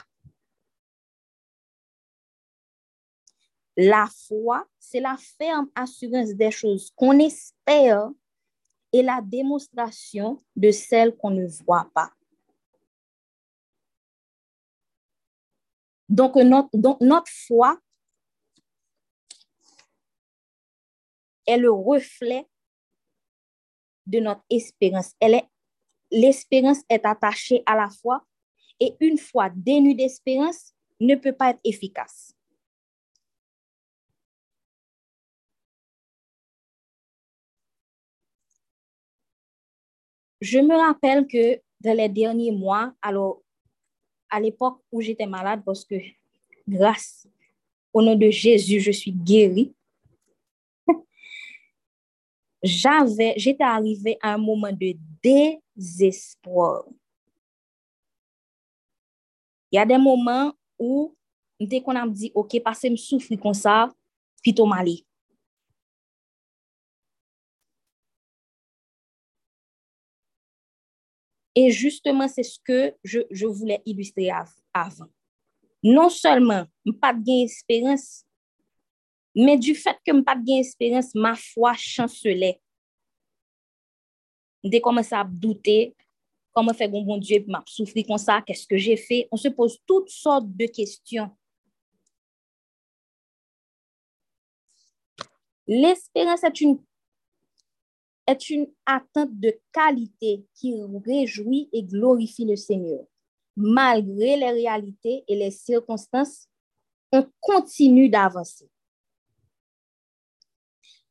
La 3.77 4.09
foi, 4.27 4.67
c'est 4.79 5.01
la 5.01 5.19
ferme 5.19 5.69
assurance 5.75 6.31
des 6.31 6.51
choses 6.51 6.91
qu'on 6.97 7.19
espère 7.19 8.09
et 8.91 9.03
la 9.03 9.21
démonstration 9.21 10.43
de 10.57 10.71
celles 10.71 11.15
qu'on 11.15 11.33
ne 11.33 11.47
voit 11.67 11.91
pas. 11.93 12.11
Donc 16.09 16.37
notre, 16.37 16.71
donc, 16.73 16.99
notre 17.03 17.31
foi 17.31 17.79
est 21.47 21.57
le 21.57 21.71
reflet 21.71 22.47
de 24.07 24.21
notre 24.21 24.45
espérance. 24.51 25.15
L'espérance 26.11 26.83
est 26.89 27.05
attachée 27.05 27.63
à 27.67 27.77
la 27.77 27.89
foi 27.89 28.25
et 28.81 28.95
une 29.01 29.19
foi 29.19 29.51
dénue 29.55 29.95
d'espérance 29.95 30.75
ne 31.01 31.15
peut 31.15 31.33
pas 31.33 31.51
être 31.51 31.61
efficace. 31.65 32.35
Je 40.41 40.59
me 40.59 40.77
rappelle 40.77 41.27
que 41.27 41.61
dans 41.81 41.97
les 41.97 42.09
derniers 42.09 42.53
mois, 42.53 42.93
alors 43.01 43.43
à 44.29 44.41
l'époque 44.41 44.81
où 44.93 45.01
j'étais 45.01 45.27
malade, 45.27 45.63
parce 45.65 45.85
que 45.85 45.95
grâce 46.69 47.27
au 47.93 48.03
nom 48.03 48.15
de 48.15 48.29
Jésus, 48.29 48.81
je 48.81 48.91
suis 48.91 49.13
guérie, 49.13 49.75
j'avais, 52.65 53.35
j'étais 53.37 53.63
arrivée 53.63 54.17
à 54.23 54.33
un 54.33 54.39
moment 54.39 54.73
de 54.73 54.97
désespoir. 55.23 56.85
Il 59.71 59.77
y 59.77 59.79
a 59.79 59.85
des 59.85 59.99
moments 59.99 60.53
où, 60.79 61.15
dès 61.61 61.83
qu'on 61.83 61.95
a 61.95 62.09
dit, 62.09 62.33
OK, 62.35 62.59
passez 62.63 62.89
me 62.89 62.97
souffrir 62.97 63.39
comme 63.39 63.55
ça, 63.55 63.91
plutôt 64.43 64.65
mal. 64.65 64.89
Et 71.55 71.71
justement, 71.71 72.27
c'est 72.29 72.43
ce 72.43 72.59
que 72.65 72.95
je, 73.05 73.47
voulais 73.47 73.83
illustrer 73.85 74.31
avant. 74.73 75.07
Non 75.83 76.09
seulement, 76.09 76.65
je 76.85 76.91
n'ai 76.91 76.99
pas 76.99 77.13
de 77.13 77.47
mais 79.35 79.59
du 79.59 79.73
que 79.73 79.81
je 80.07 80.13
n'ai 80.13 80.23
pas 80.23 80.37
de 80.37 80.61
espérance, 80.61 81.15
ma 81.15 81.35
foi 81.35 81.75
chancelait. 81.77 82.61
Dès 84.63 84.81
que 84.81 84.89
je 84.91 85.15
à 85.15 85.25
douter, 85.25 85.95
comment 86.53 86.73
faire 86.73 86.89
bon, 86.89 87.03
bon 87.03 87.19
Dieu, 87.19 87.45
m'a 87.49 87.63
souffrir 87.67 88.07
comme 88.07 88.19
ça, 88.19 88.41
qu'est-ce 88.43 88.67
que 88.67 88.79
j'ai 88.79 88.97
fait? 88.97 89.29
On 89.31 89.37
se 89.37 89.49
pose 89.49 89.79
toutes 89.87 90.09
sortes 90.09 90.49
de 90.49 90.67
questions. 90.67 91.31
L'espérance 95.67 96.45
est 96.45 96.61
une 96.61 96.79
est 98.27 98.49
une 98.49 98.67
attente 98.87 99.39
de 99.39 99.55
qualité 99.71 100.47
qui 100.55 100.75
réjouit 101.05 101.69
et 101.73 101.83
glorifie 101.83 102.47
le 102.47 102.57
Seigneur. 102.57 103.05
Malgré 103.55 104.37
les 104.37 104.51
réalités 104.51 105.25
et 105.29 105.37
les 105.37 105.51
circonstances, 105.51 106.49
on 107.13 107.27
continue 107.41 108.09
d'avancer. 108.09 108.71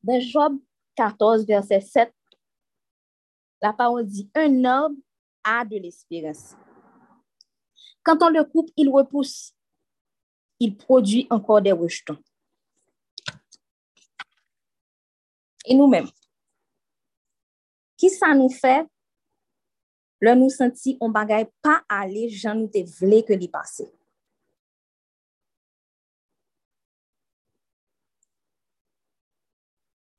Dans 0.03 0.19
Job 0.19 0.59
14, 0.95 1.45
verset 1.45 1.81
7, 1.81 2.13
la 3.61 3.71
parole 3.71 4.05
dit, 4.05 4.29
un 4.35 4.65
homme 4.65 4.97
a 5.43 5.63
de 5.63 5.77
l'espérance. 5.77 6.55
Quand 8.03 8.21
on 8.21 8.29
le 8.29 8.43
coupe, 8.43 8.69
il 8.75 8.89
repousse. 8.89 9.55
Il 10.59 10.75
produit 10.75 11.25
encore 11.29 11.61
des 11.61 11.71
rejetons. 11.71 12.17
Et 15.65 15.73
nous-mêmes, 15.73 16.09
qui 17.97 18.09
ça 18.09 18.35
nous 18.35 18.49
fait? 18.49 18.85
Le 20.19 20.35
nous 20.35 20.49
senti 20.49 20.97
on 20.99 21.09
bagaille 21.09 21.49
pas 21.61 21.83
aller, 21.87 22.29
j'en 22.29 22.55
nous 22.55 22.67
te 22.67 22.79
que 23.21 23.33
li 23.33 23.47
passe. 23.47 23.81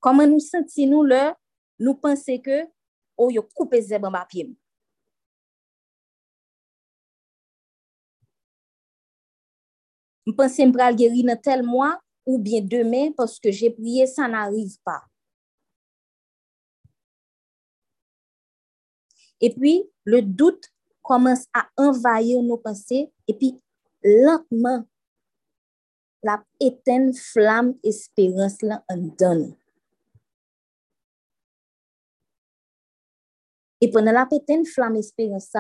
Koman 0.05 0.29
nou 0.29 0.43
senti 0.45 0.85
nou 0.85 1.07
lè, 1.09 1.31
nou 1.81 1.97
pense 2.03 2.37
ke, 2.45 2.59
ou 3.17 3.33
yo 3.33 3.45
koupe 3.57 3.81
zeb 3.81 4.05
an 4.05 4.13
bapye 4.13 4.45
mou. 4.51 4.59
Mpense 10.29 10.65
mpral 10.69 10.97
geri 10.97 11.25
nan 11.25 11.41
tel 11.45 11.65
mwa 11.65 11.95
ou 12.25 12.39
bien 12.41 12.65
demen 12.65 13.13
poske 13.17 13.53
je 13.53 13.69
priye 13.77 14.07
sa 14.09 14.29
n'arive 14.29 14.79
pa. 14.85 14.99
E 19.45 19.51
pi, 19.53 19.75
le 20.09 20.23
dout 20.25 20.71
komanse 21.05 21.49
a 21.53 21.67
envaye 21.81 22.39
nou 22.41 22.61
pense 22.65 23.05
e 23.05 23.37
pi, 23.37 23.53
lantman 24.05 24.87
la 26.25 26.39
eten 26.61 27.13
flam 27.17 27.75
esperans 27.85 28.61
lan 28.65 28.81
an 28.93 29.05
doni. 29.21 29.53
Et 33.81 33.91
pendant 33.91 34.13
la 34.13 34.27
éteinte 34.31 34.67
flamme 34.67 34.97
espérance, 34.97 35.55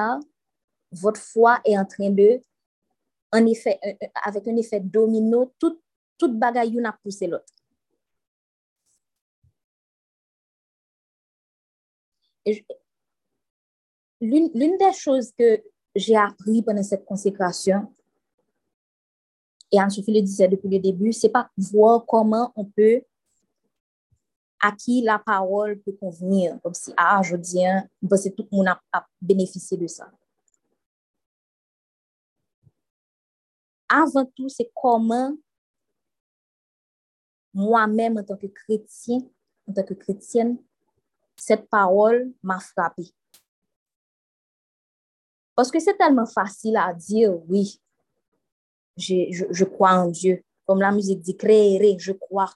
votre 0.92 1.21
foi 1.21 1.61
est 1.64 1.76
en 1.76 1.85
train 1.85 2.11
de 2.11 2.40
un 3.33 3.47
effet, 3.47 3.80
avec 4.25 4.47
un 4.47 4.56
effet 4.56 4.80
domino, 4.80 5.52
tout, 5.59 5.80
tout 6.16 6.33
bagay 6.33 6.68
yon 6.68 6.85
a 6.85 6.92
poussé 6.92 7.26
l'autre. 7.26 7.52
L'une 14.21 14.76
des 14.78 14.92
choses 14.92 15.33
que 15.33 15.62
j'ai 15.97 16.16
appris 16.16 16.62
pendant 16.62 16.83
cette 16.83 17.04
consécration, 17.04 17.92
et 19.73 19.80
Anne-Sophie 19.80 20.14
le 20.14 20.23
disait 20.23 20.47
depuis 20.47 20.68
le 20.68 20.78
début, 20.78 21.12
c'est 21.12 21.30
pas 21.30 21.50
voir 21.56 22.06
comment 22.06 22.52
on 22.54 22.64
peut, 22.64 23.02
à 24.64 24.73
qui 24.73 25.02
la 25.02 25.18
parole 25.18 25.78
peut 25.80 25.92
convenir, 25.92 26.59
comme 26.62 26.73
si, 26.73 26.90
ah, 26.97 27.21
je 27.23 27.37
dis, 27.37 27.61
c'est 28.16 28.35
tout 28.35 28.49
le 28.50 28.56
monde 28.56 28.68
a 28.92 29.06
bénéficié 29.21 29.76
de 29.76 29.87
ça. 29.87 30.11
Avant 33.90 34.25
tout, 34.25 34.49
c'est 34.49 34.73
comment 34.75 35.37
moi-même, 37.52 38.16
en 38.16 38.25
tant 38.25 38.38
que 38.38 38.47
chrétien, 38.47 39.21
en 39.68 39.75
tant 39.75 39.85
que 39.85 39.92
chrétienne, 39.92 40.56
cette 41.37 41.68
parole 41.68 42.33
m'a 42.42 42.59
frappé. 42.59 43.12
Parce 45.54 45.71
que 45.71 45.78
c'est 45.78 45.99
tellement 45.99 46.26
facile 46.26 46.78
à 46.78 46.94
dire, 46.94 47.35
oui, 47.50 47.78
je, 48.97 49.47
je, 49.50 49.64
crois 49.66 49.92
en 49.92 50.09
Dieu. 50.09 50.42
Comme 50.64 50.80
la 50.80 50.90
musique 50.90 51.21
dit, 51.21 51.37
créer, 51.37 51.99
je 51.99 52.12
crois. 52.12 52.50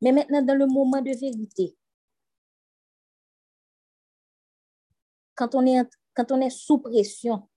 Mais 0.00 0.12
maintenant, 0.12 0.42
dans 0.42 0.56
le 0.56 0.66
moment 0.66 1.00
de 1.00 1.10
vérité, 1.10 1.76
quand 5.34 5.54
on 5.54 5.66
est, 5.66 5.88
quand 6.14 6.30
on 6.32 6.40
est 6.40 6.50
sous 6.50 6.78
pression, 6.78 7.48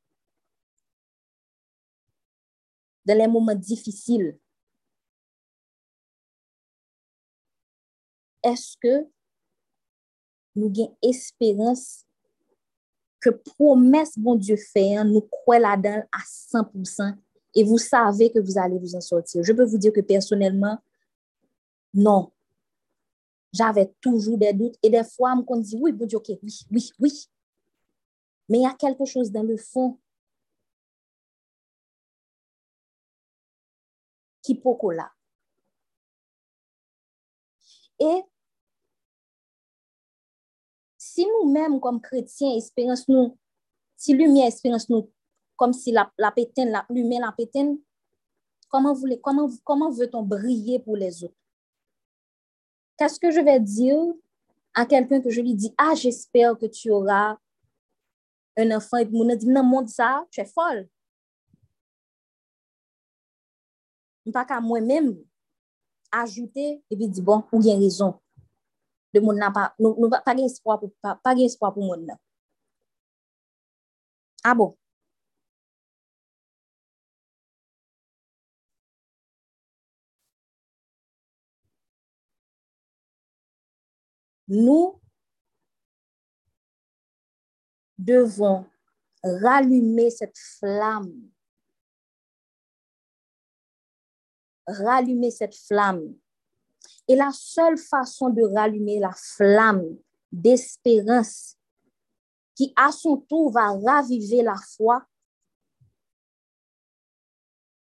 dans 3.06 3.18
les 3.18 3.28
moments 3.28 3.56
difficiles, 3.56 4.38
est-ce 8.44 8.78
que 8.78 9.08
nous 10.56 10.68
avons 10.68 10.98
espérance 11.02 12.06
que 13.20 13.30
promesse 13.30 14.18
bon 14.18 14.36
Dieu 14.36 14.58
fait, 14.58 14.96
hein, 14.96 15.06
nous 15.06 15.22
croyons 15.22 15.64
là-dedans 15.64 16.04
à 16.12 16.20
100% 16.20 17.16
et 17.56 17.64
vous 17.64 17.78
savez 17.78 18.32
que 18.32 18.40
vous 18.40 18.58
allez 18.58 18.78
vous 18.78 18.96
en 18.96 19.02
sortir? 19.02 19.44
Je 19.44 19.54
peux 19.54 19.64
vous 19.64 19.78
dire 19.78 19.94
que 19.94 20.02
personnellement, 20.02 20.78
non. 21.98 22.32
J'avais 23.52 23.92
toujours 24.00 24.38
des 24.38 24.54
doutes 24.54 24.78
et 24.84 24.90
des 24.90 25.04
fois, 25.04 25.34
on 25.48 25.58
me 25.58 25.64
dit 25.64 25.78
oui, 25.82 25.92
bon 25.92 26.06
Dieu, 26.06 26.18
ok, 26.20 26.30
oui, 26.44 26.60
oui, 26.72 26.92
oui. 27.00 27.30
Mais 28.48 28.60
il 28.60 28.62
y 28.62 28.66
a 28.68 28.74
quelque 28.74 29.04
chose 29.04 29.32
dans 29.32 29.42
le 29.42 29.58
fond 29.58 30.00
qui 34.44 34.56
peut 34.56 34.94
là. 34.94 35.12
Et 38.00 38.22
si 40.98 41.26
nous-mêmes, 41.26 41.80
comme 41.80 42.00
chrétiens, 42.00 42.56
espérance 42.56 43.08
nous, 43.10 43.36
si 43.96 44.14
lumière 44.14 44.48
espérance 44.48 44.88
nous, 44.88 45.12
comme 45.56 45.74
si 45.74 45.92
la, 45.92 46.12
la 46.20 46.32
la 46.58 46.86
lumière, 46.92 47.22
la 47.22 47.32
pétine, 47.32 47.80
comment, 48.70 48.96
comment, 49.24 49.50
comment 49.64 49.90
veut-on 49.90 50.22
briller 50.22 50.78
pour 50.78 50.96
les 50.96 51.24
autres? 51.24 51.47
Qu'est-ce 52.98 53.20
que 53.20 53.32
je 53.32 53.42
vais 53.42 53.60
dire 53.60 54.14
à 54.74 54.86
quelqu'un 54.86 55.22
que 55.22 55.30
je 55.30 55.42
lui 55.42 55.54
dis, 55.54 55.74
ah, 55.78 55.94
j'espère 55.96 56.58
que 56.58 56.66
tu 56.66 56.90
auras 56.92 57.38
un 58.58 58.72
enfant, 58.72 58.98
et 58.98 59.06
puis 59.06 59.16
mon 59.16 59.36
dit, 59.36 59.48
non, 59.48 59.64
monde 59.64 59.90
ça, 59.90 60.26
tu 60.32 60.42
es 60.42 60.46
folle. 60.46 60.90
Pas 64.34 64.46
qu'à 64.46 64.60
moi-même 64.60 65.16
ajouter 66.12 66.84
et 66.90 66.98
puis 66.98 67.08
dire, 67.08 67.24
bon, 67.24 67.44
ou 67.52 67.60
bien 67.60 67.78
raison 67.78 68.20
de 69.14 69.20
moun 69.24 69.40
nan 69.40 69.54
pa, 69.54 69.70
nou 69.82 70.10
pa 70.12 70.36
gen 70.36 70.48
espoir 70.48 70.80
pou, 70.82 70.92
pa 71.02 71.34
gen 71.34 71.48
espoir 71.48 71.74
pou 71.76 71.86
moun 71.86 72.06
nan. 72.08 72.20
Ah 74.44 74.56
bon? 74.56 74.76
Nous 84.48 85.00
devons 87.98 88.66
rallumer 89.24 90.10
cette 90.10 90.38
flamme. 90.38 91.14
Rallumer 94.68 95.32
cette 95.32 95.56
flamme 95.56 96.18
et 97.08 97.16
la 97.16 97.32
seule 97.32 97.78
façon 97.78 98.30
de 98.30 98.44
rallumer 98.44 99.00
la 99.00 99.14
flamme 99.14 99.98
d'espérance 100.32 101.58
qui 102.56 102.74
à 102.76 102.92
son 102.92 103.18
tour 103.18 103.52
va 103.52 103.72
raviver 103.72 104.42
la 104.42 104.56
foi, 104.56 105.06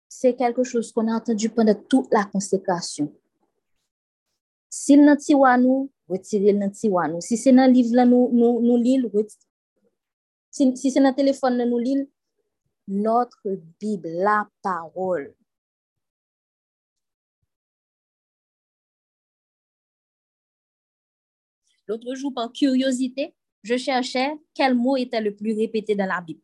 c'est 0.09 0.37
quelque 0.37 0.64
chose 0.64 0.92
qu'on 0.92 1.09
a 1.09 1.16
entendu 1.16 1.48
pendant 1.48 1.74
toute 1.74 2.12
la 2.12 2.24
consécration. 2.24 3.12
Si 4.77 4.97
nous 4.97 5.07
nous, 5.61 5.91
retirez 6.09 6.53
le 6.53 7.21
Si 7.21 7.37
c'est 7.37 7.53
dans 7.53 7.67
le 7.69 7.73
livre, 7.73 8.05
nous, 8.05 8.29
nous, 8.33 8.61
nous 8.61 9.29
Si, 10.51 10.77
si 10.77 10.91
c'est 10.91 11.01
dans 11.01 11.11
le 11.11 11.15
téléphone, 11.15 11.65
nous 11.71 11.79
lisons 11.79 12.09
notre 12.89 13.57
Bible, 13.81 14.09
la 14.09 14.49
parole. 14.63 15.33
L'autre 21.87 22.13
jour, 22.17 22.35
par 22.35 22.51
curiosité, 22.51 23.33
je 23.63 23.77
cherchais 23.77 24.33
quel 24.55 24.75
mot 24.75 24.97
était 24.97 25.21
le 25.21 25.37
plus 25.37 25.55
répété 25.55 25.95
dans 25.95 26.07
la 26.07 26.21
Bible. 26.21 26.43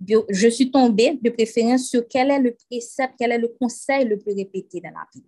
Je 0.00 0.48
suis 0.48 0.70
tombée 0.70 1.18
de 1.22 1.30
préférence 1.30 1.88
sur 1.88 2.06
quel 2.08 2.30
est 2.30 2.38
le 2.38 2.54
précepte, 2.54 3.14
quel 3.18 3.32
est 3.32 3.38
le 3.38 3.48
conseil 3.48 4.04
le 4.04 4.18
plus 4.18 4.34
répété 4.34 4.80
dans 4.80 4.90
la 4.90 5.06
Bible. 5.12 5.26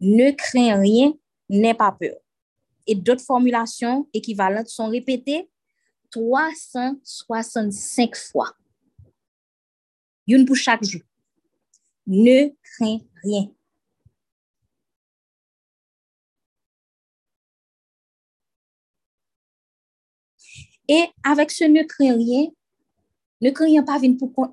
Ne 0.00 0.32
crains 0.32 0.80
rien, 0.80 1.14
n'aie 1.48 1.74
pas 1.74 1.92
peur. 1.92 2.16
Et 2.86 2.94
d'autres 2.94 3.24
formulations 3.24 4.08
équivalentes 4.12 4.68
sont 4.68 4.88
répétées 4.88 5.48
365 6.10 8.14
fois. 8.16 8.52
Une 10.26 10.44
pour 10.44 10.56
chaque 10.56 10.84
jour. 10.84 11.00
Ne 12.06 12.50
crains 12.62 13.00
rien. 13.22 13.50
Et 20.88 21.04
avec 21.24 21.50
ce 21.50 21.64
ne 21.64 21.82
crains 21.82 22.16
rien, 22.16 22.48
ne 23.40 23.50
crains 23.50 23.82
pas 23.82 23.98
venir 23.98 24.16
pour 24.18 24.32
compte. 24.32 24.52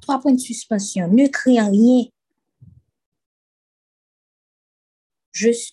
Trois 0.00 0.20
points 0.20 0.32
de 0.32 0.38
suspension. 0.38 1.08
Ne 1.08 1.26
crains 1.26 1.68
rien. 1.70 2.04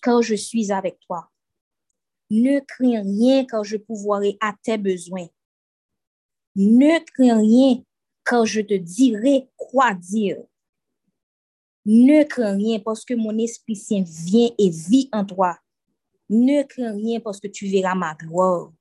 Car 0.02 0.22
je 0.22 0.36
suis 0.36 0.72
avec 0.72 1.00
toi. 1.00 1.30
Ne 2.30 2.60
crains 2.60 3.02
rien 3.02 3.46
car 3.46 3.64
je 3.64 3.78
pourvoirai 3.78 4.38
à 4.42 4.54
tes 4.62 4.78
besoins. 4.78 5.28
Ne 6.56 7.00
crains 7.06 7.40
rien 7.40 7.84
car 8.26 8.46
je 8.46 8.62
te 8.62 8.74
dirai 8.74 9.50
quoi 9.56 9.94
dire. 9.94 10.44
Ne 11.86 12.24
crains 12.24 12.56
rien 12.56 12.80
parce 12.80 13.06
que 13.06 13.14
mon 13.14 13.38
Esprit 13.38 13.76
Saint 13.76 14.04
vient 14.04 14.50
et 14.58 14.70
vit 14.70 15.10
en 15.12 15.24
toi. 15.24 15.60
Ne 16.30 16.64
crains 16.64 16.94
rien 16.94 17.20
parce 17.20 17.40
que 17.40 17.48
tu 17.48 17.68
verras 17.68 17.94
ma 17.94 18.16
gloire 18.16 18.72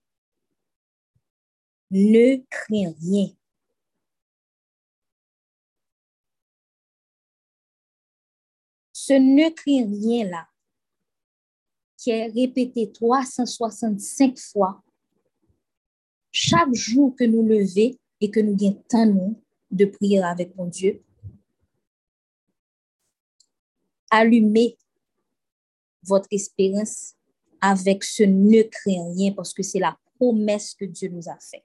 ne 1.94 2.42
crains 2.50 2.92
rien. 3.00 3.28
Ce 8.92 9.12
ne 9.12 9.48
crains 9.50 9.86
rien 9.86 10.28
là, 10.28 10.48
qui 11.96 12.10
est 12.10 12.26
répété 12.26 12.90
365 12.90 14.36
fois, 14.38 14.82
chaque 16.32 16.74
jour 16.74 17.14
que 17.16 17.24
nous 17.24 17.46
levons 17.46 17.96
et 18.20 18.30
que 18.30 18.40
nous 18.40 18.56
gagnons 18.56 19.40
de 19.70 19.84
prier 19.84 20.20
avec 20.20 20.56
mon 20.56 20.66
Dieu, 20.66 21.00
allumez 24.10 24.76
votre 26.02 26.28
espérance 26.32 27.14
avec 27.60 28.02
ce 28.02 28.24
ne 28.24 28.62
crains 28.62 29.12
rien 29.14 29.32
parce 29.32 29.54
que 29.54 29.62
c'est 29.62 29.78
la 29.78 29.96
promesse 30.16 30.74
que 30.74 30.86
Dieu 30.86 31.08
nous 31.08 31.28
a 31.28 31.38
faite. 31.38 31.64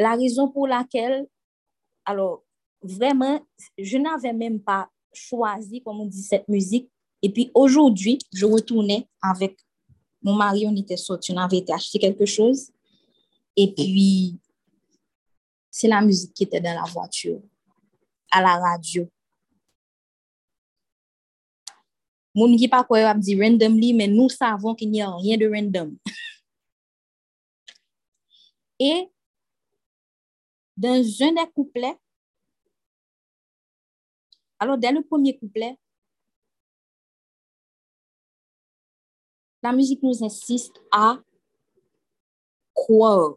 La 0.00 0.16
raison 0.16 0.48
pour 0.48 0.66
laquelle, 0.66 1.28
alors, 2.06 2.42
vraiment, 2.80 3.46
je 3.76 3.98
n'avais 3.98 4.32
même 4.32 4.58
pas 4.58 4.88
choisi, 5.12 5.82
comme 5.82 6.00
on 6.00 6.06
dit, 6.06 6.22
cette 6.22 6.48
musique 6.48 6.90
Et 7.20 7.30
puis 7.30 7.50
aujourd'hui, 7.52 8.18
je 8.32 8.46
retournais 8.46 9.06
avec 9.20 9.58
mon 10.22 10.32
mari, 10.32 10.64
on 10.66 10.74
était 10.74 10.96
sortis, 10.96 11.32
on 11.32 11.36
avait 11.36 11.58
été 11.58 11.74
acheter 11.74 11.98
quelque 11.98 12.24
chose. 12.24 12.70
Et 13.54 13.74
puis, 13.74 14.40
c'est 15.70 15.88
la 15.88 16.00
musique 16.00 16.32
qui 16.32 16.44
était 16.44 16.62
dans 16.62 16.74
la 16.74 16.90
voiture, 16.90 17.42
à 18.30 18.40
la 18.40 18.56
radio. 18.56 19.06
Moun 22.34 22.56
qui 22.56 22.68
pas 22.68 22.84
quoi 22.84 23.12
dit 23.12 23.38
randomly, 23.38 23.92
mais 23.92 24.08
nous 24.08 24.30
savons 24.30 24.74
qu'il 24.74 24.90
n'y 24.90 25.02
a 25.02 25.14
rien 25.14 25.36
de 25.36 25.46
random. 25.46 25.94
Et 28.78 29.10
dans 30.80 31.22
un 31.22 31.32
des 31.32 31.52
couplets, 31.54 31.98
alors 34.58 34.78
dès 34.78 34.90
le 34.90 35.02
premier 35.02 35.38
couplet, 35.38 35.78
la 39.62 39.72
musique 39.72 40.02
nous 40.02 40.24
insiste 40.24 40.80
à 40.90 41.18
croire. 42.72 43.36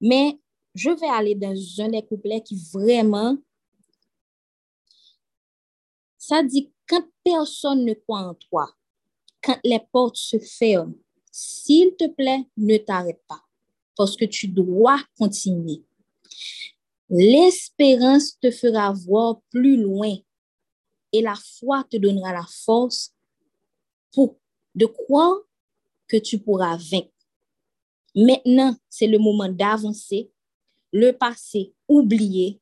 Mais 0.00 0.38
je 0.76 0.90
vais 0.90 1.08
aller 1.08 1.34
dans 1.34 1.56
un 1.80 1.88
des 1.88 2.06
couplets 2.06 2.42
qui 2.42 2.56
vraiment, 2.72 3.36
ça 6.16 6.44
dit, 6.44 6.72
quand 6.88 7.04
personne 7.24 7.84
ne 7.84 7.94
croit 7.94 8.20
en 8.20 8.34
toi, 8.34 8.72
quand 9.42 9.58
les 9.64 9.80
portes 9.80 10.16
se 10.16 10.38
ferment, 10.38 10.94
s'il 11.32 11.96
te 11.96 12.06
plaît, 12.06 12.48
ne 12.56 12.76
t'arrête 12.76 13.22
pas, 13.26 13.44
parce 14.00 14.16
que 14.16 14.24
tu 14.24 14.48
dois 14.48 14.98
continuer. 15.18 15.84
L'espérance 17.10 18.38
te 18.40 18.50
fera 18.50 18.94
voir 18.94 19.42
plus 19.50 19.76
loin 19.76 20.16
et 21.12 21.20
la 21.20 21.34
foi 21.34 21.84
te 21.84 21.98
donnera 21.98 22.32
la 22.32 22.46
force 22.64 23.14
pour 24.10 24.38
de 24.74 24.86
croire 24.86 25.36
que 26.08 26.16
tu 26.16 26.38
pourras 26.38 26.78
vaincre. 26.78 27.12
Maintenant, 28.14 28.74
c'est 28.88 29.06
le 29.06 29.18
moment 29.18 29.50
d'avancer, 29.50 30.30
le 30.94 31.10
passé 31.12 31.74
oublier 31.86 32.58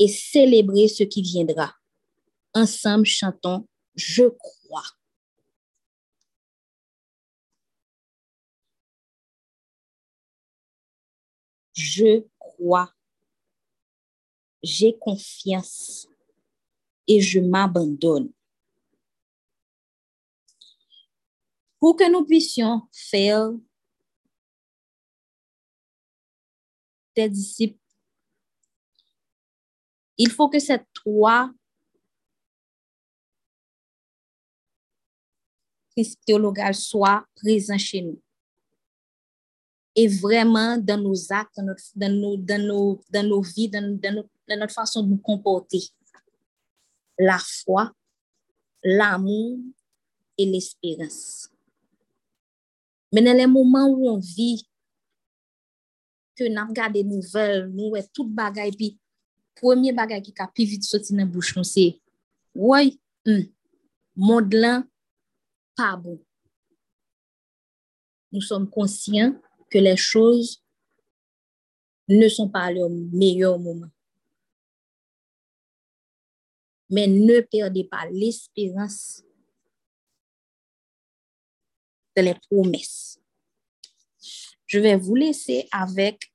et 0.00 0.08
célébrer 0.08 0.88
ce 0.88 1.04
qui 1.04 1.22
viendra. 1.22 1.76
Ensemble, 2.54 3.06
chantons 3.06 3.68
Je 3.94 4.24
crois. 4.24 4.95
Je 11.76 12.26
crois. 12.38 12.90
J'ai 14.62 14.96
confiance 14.98 16.08
et 17.06 17.20
je 17.20 17.38
m'abandonne. 17.38 18.32
Pour 21.78 21.94
que 21.94 22.10
nous 22.10 22.24
puissions 22.24 22.88
faire 22.90 23.52
des 27.14 27.28
disciples, 27.28 27.78
il 30.18 30.30
faut 30.30 30.48
que 30.48 30.58
cette 30.58 30.86
trois 30.94 31.52
théologales 36.26 36.74
soit 36.74 37.26
présent 37.36 37.78
chez 37.78 38.02
nous. 38.02 38.20
et 39.96 40.08
vraiment 40.08 40.76
dans 40.76 41.00
nos 41.00 41.32
actes, 41.32 41.56
dans, 41.56 41.64
notre, 41.64 41.82
dans, 41.94 42.12
nos, 42.12 42.36
dans, 42.36 42.62
nos, 42.62 43.00
dans 43.10 43.26
nos 43.26 43.40
vies, 43.40 43.68
dans, 43.68 43.98
dans, 43.98 44.14
nos, 44.14 44.28
dans 44.46 44.58
notre 44.58 44.74
façon 44.74 45.02
de 45.02 45.08
nous 45.08 45.18
comporter. 45.18 45.82
La 47.18 47.38
foi, 47.38 47.92
l'amour 48.84 49.58
et 50.36 50.44
l'espérance. 50.44 51.48
Mais 53.10 53.22
dans 53.22 53.36
les 53.36 53.46
moments 53.46 53.88
où 53.88 54.08
on 54.10 54.18
vit, 54.18 54.68
que 56.36 56.44
nous 56.44 56.68
regardons 56.68 56.92
des 56.92 57.04
nouvelles, 57.04 57.68
nous 57.68 57.88
voyons 57.88 58.06
tout 58.12 58.28
bagaille, 58.28 58.72
puis 58.72 58.98
premier 59.56 59.92
bagay 59.96 60.20
ki 60.20 60.34
ka 60.36 60.46
pi 60.52 60.66
vit 60.68 60.84
soti 60.84 61.16
nan 61.16 61.30
bouch 61.32 61.54
nou 61.56 61.64
se, 61.64 61.86
woy, 62.52 62.92
mm, 63.24 63.46
monde 64.20 64.52
là, 64.52 64.82
pas 65.74 65.96
bon. 65.96 66.20
Nous 68.32 68.42
sommes 68.42 68.68
conscients 68.68 69.32
les 69.78 69.96
choses 69.96 70.62
ne 72.08 72.28
sont 72.28 72.48
pas 72.48 72.64
à 72.64 72.72
leur 72.72 72.88
meilleur 72.88 73.58
moment. 73.58 73.90
mais 76.88 77.06
ne 77.06 77.40
perdez 77.40 77.84
pas 77.84 78.06
l'espérance 78.10 79.22
de 82.16 82.22
les 82.22 82.34
promesses. 82.48 83.20
Je 84.66 84.78
vais 84.78 84.96
vous 84.96 85.14
laisser 85.14 85.68
avec 85.70 86.32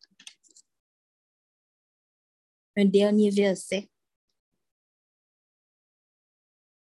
un 2.78 2.86
dernier 2.86 3.30
verset 3.30 3.90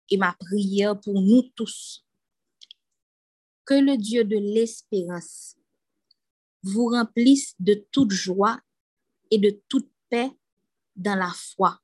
et 0.09 0.16
ma 0.16 0.33
prière 0.38 0.99
pour 1.01 1.20
nous 1.20 1.42
tous. 1.55 2.05
Que 3.64 3.75
le 3.75 3.96
Dieu 3.96 4.25
de 4.25 4.37
l'espérance 4.37 5.57
vous 6.62 6.87
remplisse 6.87 7.55
de 7.59 7.75
toute 7.90 8.12
joie 8.12 8.61
et 9.31 9.38
de 9.38 9.61
toute 9.68 9.90
paix 10.09 10.31
dans 10.96 11.16
la 11.16 11.31
foi 11.31 11.81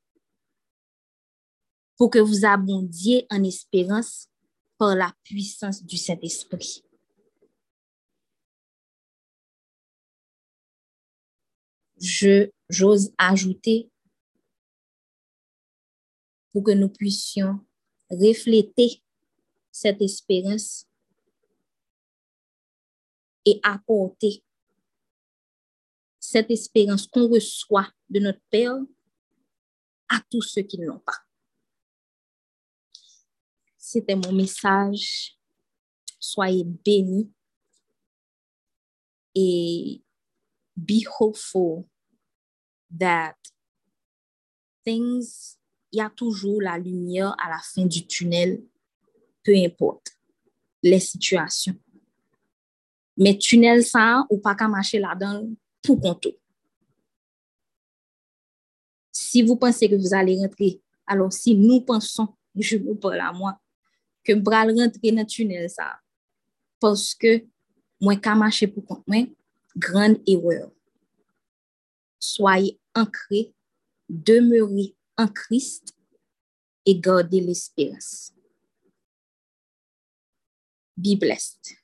pour 1.96 2.10
que 2.10 2.18
vous 2.18 2.44
abondiez 2.44 3.26
en 3.30 3.42
espérance 3.42 4.28
par 4.76 4.94
la 4.94 5.14
puissance 5.24 5.82
du 5.82 5.96
Saint-Esprit. 5.96 6.82
Je, 11.98 12.50
j'ose 12.68 13.14
ajouter 13.16 13.90
pour 16.52 16.64
que 16.64 16.72
nous 16.72 16.90
puissions 16.90 17.60
refléter 18.10 19.02
cette 19.72 20.02
espérance 20.02 20.86
et 23.46 23.58
apporter 23.62 24.44
cette 26.37 26.51
espérance 26.51 27.07
qu'on 27.07 27.29
reçoit 27.29 27.88
de 28.11 28.20
notre 28.20 28.42
Père 28.51 28.77
à 30.11 30.20
tous 30.31 30.42
ceux 30.42 30.61
qui 30.61 30.79
ne 30.79 30.85
l'ont 30.85 30.99
pas. 30.99 31.16
C'était 33.79 34.16
mon 34.16 34.33
message. 34.33 35.38
Soyez 36.20 36.64
bénis 36.64 37.33
et 39.35 40.03
be 40.77 41.07
hopeful 41.18 41.85
that 42.99 43.37
things, 44.85 45.57
il 45.90 45.99
y 45.99 46.03
a 46.03 46.11
toujours 46.11 46.61
la 46.61 46.77
lumière 46.77 47.35
à 47.42 47.49
la 47.49 47.61
fin 47.61 47.87
du 47.87 48.07
tunnel, 48.07 48.62
peu 49.42 49.55
importe 49.57 50.09
les 50.83 51.01
situations. 51.01 51.81
Mais 53.16 53.38
tunnel 53.38 53.83
ça, 53.83 54.27
ou 54.29 54.37
pas 54.37 54.55
qu'à 54.55 54.68
marcher 54.68 54.99
là-dedans 54.99 55.49
compte. 55.94 56.27
Si 59.12 59.42
vous 59.42 59.57
pensez 59.57 59.88
que 59.88 59.94
vous 59.94 60.14
allez 60.14 60.37
rentrer, 60.38 60.83
alors 61.07 61.33
si 61.33 61.55
nous 61.55 61.81
pensons, 61.81 62.35
je 62.57 62.79
vous 62.79 62.94
parle 62.96 63.20
à 63.20 63.33
moi, 63.33 63.61
que 64.25 64.33
bral 64.33 64.70
rentre 64.70 64.99
dans 65.03 65.16
le 65.20 65.27
tunnel 65.27 65.70
ça. 65.70 66.01
Parce 66.81 67.14
que 67.14 67.44
moi, 68.01 68.16
ka 68.16 68.35
marcher 68.35 68.66
pour 68.66 68.85
compte 68.85 69.07
moi, 69.07 69.25
grande 69.77 70.20
erreur. 70.27 70.70
Soyez 72.18 72.79
ancrés, 72.94 73.55
demeurez 74.09 74.94
en 75.16 75.29
Christ 75.29 75.94
et 76.85 76.99
gardez 76.99 77.40
l'espérance. 77.40 78.33
Be 80.96 81.18
blessed. 81.18 81.77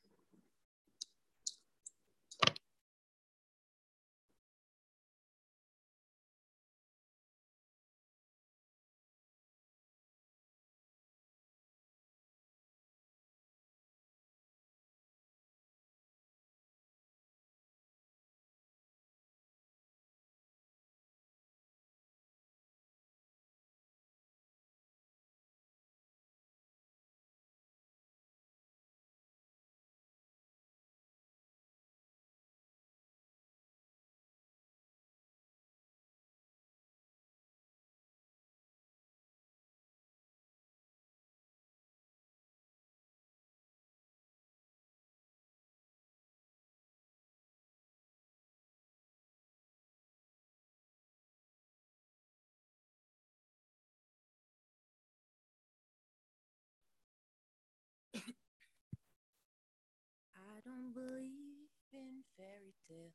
Don't 60.73 60.95
believe 60.95 61.69
in 61.93 62.23
fairy 62.37 62.73
tales. 62.89 63.13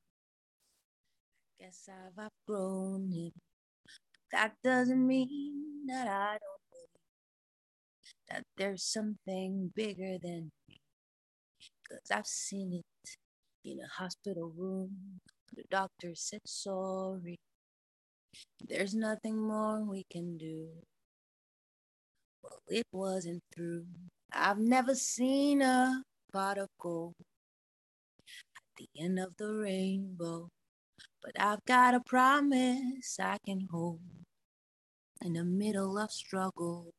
Guess 1.59 1.89
I've 1.89 2.23
outgrown 2.23 3.11
it. 3.13 3.33
That 4.31 4.53
doesn't 4.63 5.07
mean 5.07 5.87
that 5.87 6.07
I 6.07 6.37
don't 6.37 6.63
believe 6.71 6.89
that 8.29 8.43
there's 8.57 8.83
something 8.83 9.71
bigger 9.75 10.17
than 10.21 10.51
me. 10.67 10.77
Cause 11.89 12.11
I've 12.11 12.27
seen 12.27 12.73
it 12.73 13.15
in 13.63 13.79
a 13.79 13.87
hospital 13.87 14.51
room. 14.55 15.19
The 15.55 15.63
doctor 15.71 16.11
said 16.13 16.41
sorry. 16.45 17.37
There's 18.67 18.93
nothing 18.93 19.37
more 19.37 19.83
we 19.83 20.05
can 20.11 20.37
do. 20.37 20.67
Well, 22.43 22.59
it 22.67 22.85
wasn't 22.91 23.41
through. 23.55 23.85
I've 24.31 24.59
never 24.59 24.93
seen 24.93 25.61
a 25.61 26.03
pot 26.31 26.57
of 26.57 26.67
gold 26.79 27.15
the 28.77 28.89
end 28.99 29.19
of 29.19 29.37
the 29.37 29.53
rainbow. 29.53 30.49
But 31.23 31.33
I've 31.39 31.65
got 31.65 31.95
a 31.95 32.01
promise 32.01 33.17
I 33.21 33.37
can 33.45 33.67
hold 33.71 34.01
in 35.23 35.33
the 35.33 35.45
middle 35.45 35.97
of 35.99 36.11
struggle. 36.11 36.91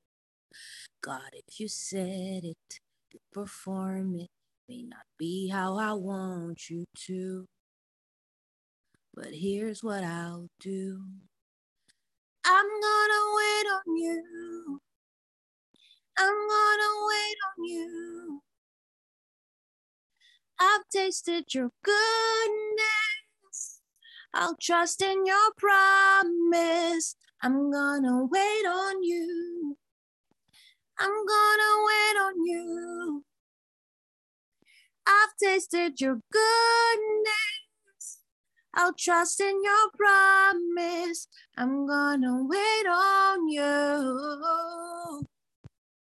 God, 1.03 1.31
if 1.35 1.61
you 1.61 1.69
said 1.69 2.45
it, 2.45 2.81
you 3.13 3.21
perform 3.33 4.17
it. 4.17 4.29
May 4.69 4.83
not 4.85 5.07
be 5.19 5.49
how 5.49 5.79
I 5.79 5.95
want 5.95 6.71
you 6.71 6.85
to, 7.07 7.47
but 9.15 9.29
here's 9.33 9.83
what 9.83 10.05
I'll 10.05 10.49
do. 10.61 11.03
I'm 12.45 12.67
gonna 12.67 13.25
wait 13.37 13.67
on 13.77 13.97
you. 13.97 14.81
I'm 16.19 16.35
gonna 16.35 16.93
wait 17.09 17.37
on 17.49 17.65
you. 17.65 18.43
I've 20.61 20.89
tasted 20.93 21.55
your 21.55 21.71
goodness. 21.85 23.81
I'll 24.35 24.57
trust 24.61 25.03
in 25.03 25.27
your 25.27 25.51
promise. 25.57 27.17
I'm 27.43 27.71
gonna 27.71 28.25
wait 28.27 28.67
on 28.67 29.03
you. 29.03 29.77
I'm 30.99 31.11
gonna 31.11 31.87
wait 31.87 32.17
on 32.21 32.47
you. 32.47 33.25
I've 35.07 35.37
tasted 35.43 36.01
your 36.01 36.21
goodness. 36.33 38.19
I'll 38.75 38.95
trust 38.95 39.41
in 39.41 39.63
your 39.65 39.91
promise. 39.97 41.29
I'm 41.57 41.87
gonna 41.87 42.45
wait 42.45 42.87
on 42.87 43.49
you. 43.49 43.63
Oh, 43.63 45.23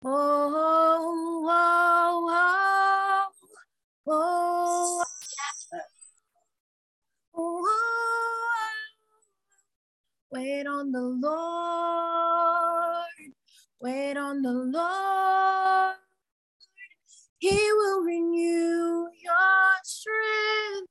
oh, 0.04 1.46
oh, 1.48 2.26
oh, 2.30 2.87
oh, 4.08 5.04
oh. 7.36 7.74
Wait 10.30 10.66
on 10.66 10.92
the 10.92 11.00
Lord. 11.00 11.34
Wait 13.80 14.16
on 14.16 14.42
the 14.42 14.52
Lord. 14.52 15.96
He 17.38 17.56
will 17.72 18.02
renew 18.02 19.08
your 19.22 19.72
strength. 19.84 20.90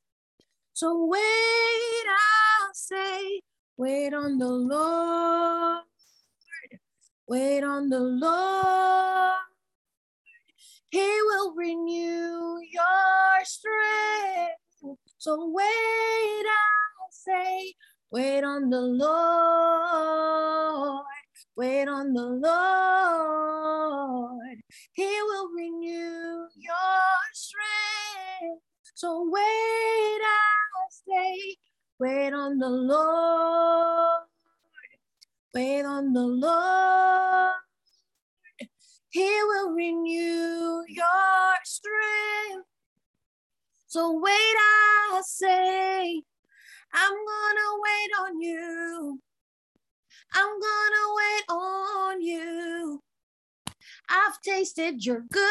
So 0.74 1.06
wait, 1.06 2.06
I'll 2.10 2.74
say, 2.74 3.42
wait 3.78 4.14
on 4.14 4.40
the 4.40 4.48
Lord. 4.48 5.84
Wait 7.28 7.64
on 7.64 7.90
the 7.90 8.00
Lord. 8.00 9.38
He 10.90 11.00
will 11.00 11.54
renew 11.56 12.60
your 12.72 13.44
strength. 13.44 14.56
So 15.18 15.52
wait, 15.54 16.46
I'll 16.48 17.12
say, 17.12 17.74
wait 18.12 18.44
on 18.44 18.70
the 18.70 18.82
Lord. 18.82 20.24
Wait 21.58 21.88
on 21.90 22.14
the 22.14 22.24
Lord. 22.24 22.50
He 24.94 25.04
will 25.24 25.50
renew 25.56 26.48
your 26.56 27.02
strength. 27.34 28.62
So 28.96 29.30
wait, 29.30 29.42
I 29.42 30.88
say, 30.90 31.58
wait 32.00 32.34
on 32.34 32.60
the 32.60 32.70
Lord. 32.70 34.22
Wait 35.54 35.84
on 35.86 36.14
the 36.14 36.22
Lord. 36.22 37.27
He 39.10 39.24
will 39.24 39.72
renew 39.72 40.84
your 40.88 41.54
strength. 41.64 42.68
So 43.88 44.20
wait, 44.20 44.32
I 44.32 45.22
say, 45.26 46.24
I'm 46.94 47.14
gonna 47.14 47.70
wait 47.84 48.12
on 48.20 48.42
you. 48.42 49.20
I'm 50.34 50.60
gonna 50.60 51.16
wait 51.16 51.44
on 51.50 52.22
you. 52.22 53.02
I've 54.10 54.42
tasted 54.42 55.06
your 55.06 55.22
goodness. 55.32 55.46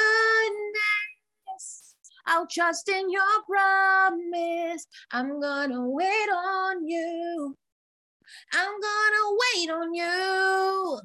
I'll 2.26 2.46
trust 2.46 2.88
in 2.88 3.10
your 3.10 3.22
promise. 3.48 4.86
I'm 5.12 5.40
gonna 5.40 5.88
wait 5.88 6.28
on 6.30 6.86
you. 6.86 7.56
I'm 8.52 8.80
gonna 8.80 9.36
wait 9.54 9.70
on 9.70 9.94
you. 9.94 11.00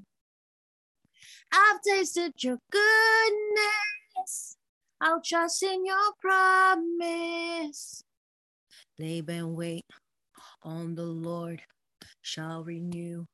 I've 1.51 1.81
tasted 1.81 2.33
your 2.43 2.57
goodness. 2.71 4.57
I'll 4.99 5.21
trust 5.21 5.63
in 5.63 5.85
your 5.85 6.13
promise. 6.19 8.03
Laban, 8.99 9.55
wait 9.55 9.85
on 10.63 10.95
the 10.95 11.03
Lord, 11.03 11.61
shall 12.21 12.63
renew 12.63 13.25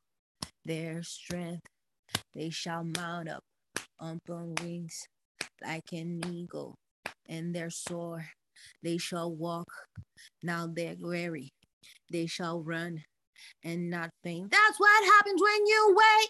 their 0.63 1.03
strength. 1.03 1.67
They 2.33 2.49
shall 2.49 2.83
mount 2.83 3.29
up 3.29 3.43
on 3.99 4.19
wings 4.61 5.07
like 5.63 5.91
an 5.91 6.21
eagle, 6.31 6.77
and 7.27 7.53
their 7.53 7.69
soar. 7.69 8.25
They 8.81 8.97
shall 8.97 9.31
walk, 9.31 9.67
now 10.41 10.67
they're 10.67 10.95
weary. 10.99 11.51
They 12.11 12.25
shall 12.27 12.61
run 12.61 13.03
and 13.63 13.89
not 13.89 14.09
faint. 14.23 14.51
That's 14.51 14.79
what 14.79 15.03
happens 15.05 15.41
when 15.41 15.65
you 15.67 15.95
wait. 15.95 16.29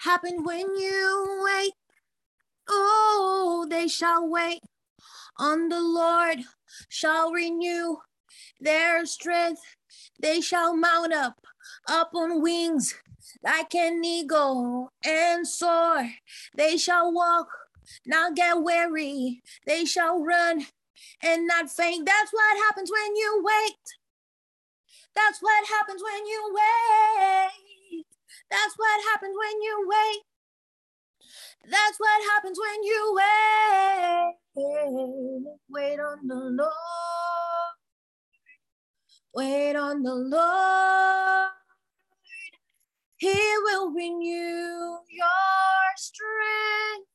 Happen 0.00 0.44
when 0.44 0.76
you 0.76 1.42
wait. 1.44 1.72
Oh, 2.68 3.66
they 3.68 3.88
shall 3.88 4.28
wait 4.28 4.60
on 5.38 5.68
the 5.68 5.80
Lord, 5.80 6.40
shall 6.88 7.30
renew 7.32 7.96
their 8.60 9.06
strength. 9.06 9.62
They 10.20 10.40
shall 10.40 10.76
mount 10.76 11.12
up, 11.12 11.40
up 11.88 12.10
on 12.14 12.42
wings 12.42 12.94
like 13.42 13.74
an 13.74 14.04
eagle 14.04 14.90
and 15.04 15.46
soar. 15.46 16.10
They 16.56 16.76
shall 16.76 17.12
walk, 17.12 17.48
not 18.06 18.34
get 18.36 18.62
weary. 18.62 19.42
They 19.66 19.84
shall 19.84 20.22
run 20.22 20.66
and 21.22 21.46
not 21.46 21.70
faint. 21.70 22.06
That's 22.06 22.32
what 22.32 22.56
happens 22.66 22.90
when 22.90 23.16
you 23.16 23.42
wait. 23.44 23.76
That's 25.14 25.40
what 25.40 25.68
happens 25.68 26.02
when 26.02 26.26
you 26.26 26.54
wait. 26.54 27.67
That's 28.50 28.74
what 28.76 29.04
happens 29.12 29.36
when 29.38 29.62
you 29.62 29.88
wait. 29.88 30.22
That's 31.70 31.98
what 31.98 32.22
happens 32.32 32.58
when 32.58 32.82
you 32.84 33.16
wait. 33.16 34.34
Wait 35.70 36.00
on 36.00 36.26
the 36.26 36.34
Lord. 36.36 36.72
Wait 39.34 39.76
on 39.76 40.02
the 40.02 40.14
Lord. 40.14 41.50
He 43.18 43.34
will 43.64 43.92
renew 43.92 44.98
your 45.10 45.96
strength. 45.96 47.08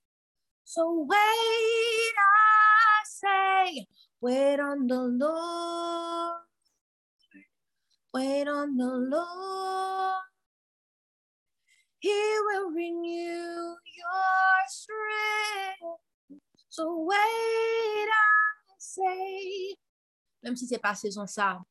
So 0.65 1.08
wait, 1.10 1.17
I 1.17 3.04
say, 3.06 3.88
wait 4.22 4.60
on 4.60 4.88
the 4.88 5.02
Lord. 5.02 6.38
Wait 8.13 8.48
on 8.48 8.78
the 8.78 8.86
Lord. 8.88 10.24
He 12.04 12.12
will 12.12 12.68
renew 12.76 13.80
your 13.96 14.60
strength. 14.68 16.04
So 16.68 17.08
wait, 17.08 17.16
I 17.16 18.76
say. 18.78 19.78
Même 20.44 20.58
si 20.58 20.68
c'est 20.68 20.80
pas 20.80 20.96
saison 20.96 21.26
ça, 21.26 21.62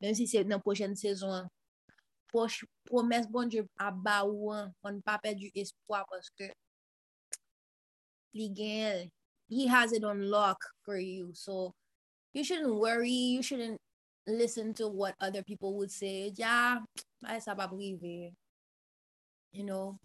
même 0.00 0.14
si 0.14 0.28
c'est 0.28 0.44
dans 0.44 0.60
prochaine 0.60 0.94
saison, 0.94 1.48
promesse 2.84 3.26
bon 3.26 3.48
Dieu 3.48 3.66
à 3.76 3.90
bas 3.90 4.24
ou 4.24 4.52
on 4.52 4.92
ne 4.92 5.00
pas 5.00 5.18
perdre 5.18 5.42
espoir 5.52 6.06
parce 6.08 6.30
que 6.30 6.44
he 8.32 9.66
has 9.66 9.92
it 9.92 10.04
on 10.04 10.30
lock 10.30 10.58
for 10.84 10.98
you. 10.98 11.32
So 11.34 11.74
you 12.32 12.44
shouldn't 12.44 12.76
worry, 12.76 13.10
you 13.10 13.42
shouldn't 13.42 13.80
listen 14.24 14.72
to 14.74 14.86
what 14.86 15.16
other 15.20 15.42
people 15.42 15.74
would 15.78 15.90
say. 15.90 16.32
Yeah, 16.36 16.78
ça 17.40 17.56
va 17.56 17.66
privé. 17.66 18.32
You 19.52 19.64
know, 19.64 19.98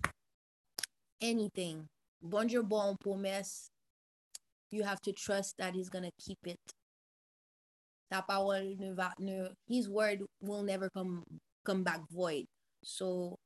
anything. 1.22 1.88
Bonjour 2.22 2.62
bon 2.64 2.96
promesse. 2.98 3.72
you 4.72 4.84
have 4.84 5.00
to 5.02 5.14
trust 5.14 5.58
that 5.58 5.74
he's 5.74 5.90
gonna 5.90 6.12
keep 6.20 6.40
it. 6.46 6.60
Ne, 9.20 9.50
his 9.68 9.90
word 9.90 10.20
will 10.42 10.64
never 10.64 10.90
come 10.90 11.24
come 11.66 11.84
back 11.84 12.02
void. 12.12 12.46
So, 12.84 13.38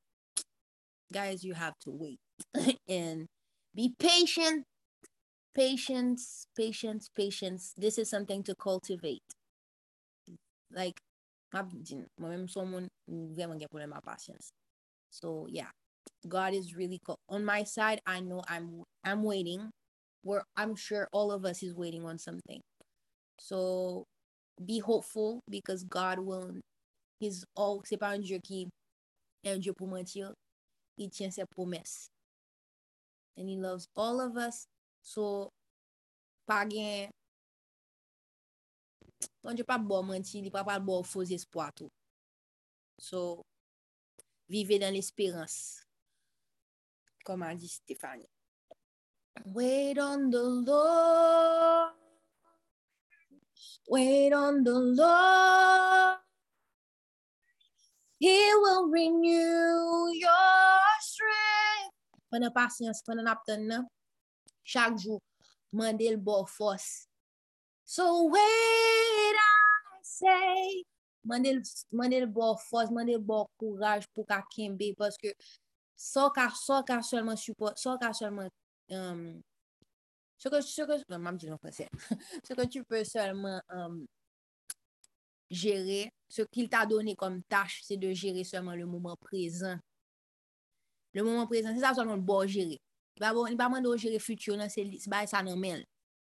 guys, 1.12 1.44
you 1.44 1.54
have 1.54 1.74
to 1.80 1.90
wait 1.90 2.18
and 2.88 3.26
be 3.74 3.94
patient. 3.98 4.64
Patience, 5.54 6.46
patience, 6.56 7.10
patience. 7.16 7.74
This 7.76 7.98
is 7.98 8.10
something 8.10 8.42
to 8.44 8.54
cultivate. 8.54 9.22
Like, 10.70 11.00
moi-même, 12.18 12.48
someone 12.48 12.88
vraiment 13.08 13.58
get 13.58 13.70
problem 13.70 14.00
patience. 14.06 14.50
So 15.10 15.46
yeah, 15.50 15.70
God 16.26 16.54
is 16.54 16.76
really 16.76 17.00
cool. 17.04 17.18
On 17.28 17.44
my 17.44 17.64
side, 17.64 18.00
I 18.06 18.20
know 18.20 18.42
I'm 18.48 18.82
I'm 19.04 19.22
waiting. 19.22 19.70
Where 20.22 20.44
I'm 20.56 20.76
sure 20.76 21.08
all 21.12 21.30
of 21.32 21.44
us 21.44 21.62
is 21.62 21.74
waiting 21.74 22.04
on 22.04 22.18
something. 22.18 22.60
So 23.38 24.04
be 24.64 24.80
hopeful 24.80 25.40
because 25.48 25.84
God 25.84 26.18
will 26.18 26.56
He's 27.20 27.44
all 27.56 27.82
c'est 27.84 27.98
pas 27.98 28.14
un 28.14 28.18
Dieu 28.18 28.38
qui 28.38 28.68
est 29.44 29.50
un 29.50 29.58
Dieu 29.58 29.72
pour 29.72 29.88
mentir. 29.88 30.32
Il 30.96 31.10
tient 31.10 31.30
ses 31.30 31.44
promesses. 31.46 32.08
And 33.36 33.48
he 33.48 33.56
loves 33.56 33.86
all 33.96 34.20
of 34.20 34.36
us. 34.36 34.66
So 35.02 35.50
pa 36.46 36.66
gen 36.68 37.10
Bon 39.42 39.54
Dieu 39.54 39.64
pas 39.64 39.78
bon 39.78 40.12
il 40.12 40.50
pas 40.50 40.64
pas 40.64 40.78
bon 40.78 41.02
faux 41.02 41.22
espoir 41.22 41.72
tout. 41.74 41.90
So 42.98 43.42
vivez 44.48 44.78
dans 44.78 44.92
l'espérance. 44.92 45.87
Comme 47.28 47.42
a 47.42 47.54
dit 47.54 47.68
Stéphanie. 47.68 48.26
Wait 49.44 49.98
on 50.00 50.30
the 50.30 50.40
Lord. 50.66 51.92
Wait 53.86 54.32
on 54.32 54.64
the 54.64 54.72
Lord. 54.72 56.16
He 58.18 58.50
will 58.54 58.88
renew 58.88 60.08
your 60.14 60.80
strength. 61.02 61.92
Pwene 62.32 62.48
pasyans, 62.50 63.02
pwene 63.04 63.22
napten 63.22 63.68
nan. 63.68 63.84
Chak 64.64 64.96
jou, 64.96 65.20
mande 65.70 66.08
l 66.08 66.16
bo. 66.16 66.46
So 67.84 68.24
wait, 68.24 69.36
I 69.36 70.00
say. 70.00 70.82
Mande 71.26 72.16
l 72.22 72.26
bo 72.26 72.56
fos, 72.56 72.88
mande 72.90 73.12
l 73.12 73.20
bo 73.20 73.50
kouraj 73.60 74.08
pou 74.14 74.24
ka 74.24 74.40
kembe. 74.48 74.96
Paske 74.96 75.36
so 75.98 76.30
ka, 76.30 76.48
so 76.54 76.82
ka 76.86 77.00
solman 77.02 77.36
support, 77.36 77.78
so 77.78 77.98
ka 77.98 78.12
solman, 78.14 78.48
um, 78.94 79.42
so 80.38 80.50
ke, 80.50 80.62
so 80.62 80.86
ke, 80.86 81.02
nan 81.10 81.22
mam 81.22 81.36
di 81.36 81.50
nan 81.50 81.58
fransè, 81.58 81.88
so 82.46 82.54
ke 82.54 82.68
tu 82.70 82.84
pe 82.86 83.02
solman 83.02 83.58
um, 83.74 84.04
jere, 85.50 86.06
so 86.30 86.46
ki 86.46 86.68
l 86.68 86.70
ta 86.70 86.84
donè 86.86 87.16
kom 87.18 87.40
tache, 87.50 87.82
se 87.82 87.98
de 87.98 88.14
jere 88.14 88.46
solman 88.46 88.78
le 88.78 88.86
mouman 88.86 89.18
prezant. 89.18 89.82
Le 91.16 91.24
mouman 91.26 91.50
prezant, 91.50 91.74
se 91.74 91.82
sa 91.82 91.96
solman 91.98 92.22
bo 92.22 92.44
jere. 92.46 92.78
Ba 93.18 93.34
bon, 93.34 93.50
ni 93.50 93.58
pa 93.58 93.66
man 93.68 93.82
do 93.82 93.96
jere 93.98 94.22
futyo 94.22 94.54
nan, 94.54 94.70
se 94.70 94.86
ba 95.10 95.26
sa 95.26 95.42
nan 95.42 95.58
men. 95.58 95.82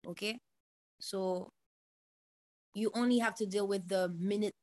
Non, 0.05 0.13
ok? 0.13 0.37
So, 0.99 1.49
you 2.75 2.91
only 2.93 3.17
have 3.17 3.33
to 3.35 3.47
deal 3.47 3.67
with 3.67 3.87
the 3.87 4.09
minute 4.19 4.53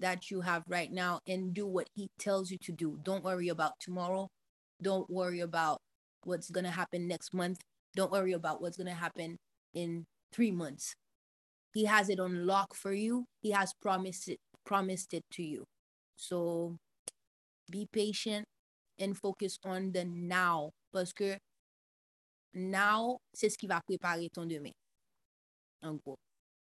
that 0.00 0.30
you 0.30 0.40
have 0.40 0.64
right 0.68 0.90
now 0.90 1.20
and 1.26 1.54
do 1.54 1.66
what 1.66 1.88
he 1.94 2.08
tells 2.18 2.50
you 2.50 2.58
to 2.58 2.72
do. 2.72 2.98
Don't 3.02 3.22
worry 3.22 3.48
about 3.48 3.78
tomorrow. 3.80 4.28
Don't 4.80 5.08
worry 5.10 5.40
about 5.40 5.80
what's 6.24 6.50
going 6.50 6.64
to 6.64 6.70
happen 6.70 7.08
next 7.08 7.34
month. 7.34 7.60
Don't 7.94 8.12
worry 8.12 8.32
about 8.32 8.60
what's 8.60 8.76
going 8.76 8.88
to 8.88 8.94
happen 8.94 9.38
in 9.74 10.06
three 10.32 10.50
months. 10.50 10.94
He 11.74 11.84
has 11.84 12.08
it 12.08 12.20
on 12.20 12.46
lock 12.46 12.74
for 12.74 12.92
you. 12.92 13.26
He 13.40 13.50
has 13.50 13.72
promised 13.80 14.28
it, 14.28 14.38
promised 14.64 15.14
it 15.14 15.24
to 15.32 15.42
you. 15.42 15.64
So 16.16 16.76
be 17.70 17.86
patient 17.92 18.46
and 18.98 19.16
focus 19.16 19.58
on 19.64 19.92
the 19.92 20.04
now. 20.04 20.70
Parce 20.92 21.12
que 21.12 21.36
now, 22.54 23.20
c'est 23.34 23.50
ce 23.50 23.56
qui 23.56 23.66
va 23.66 23.80
préparer 23.80 24.28
ton 24.30 24.46
demain. 24.46 24.72
En 25.82 25.94
gros. 25.94 26.18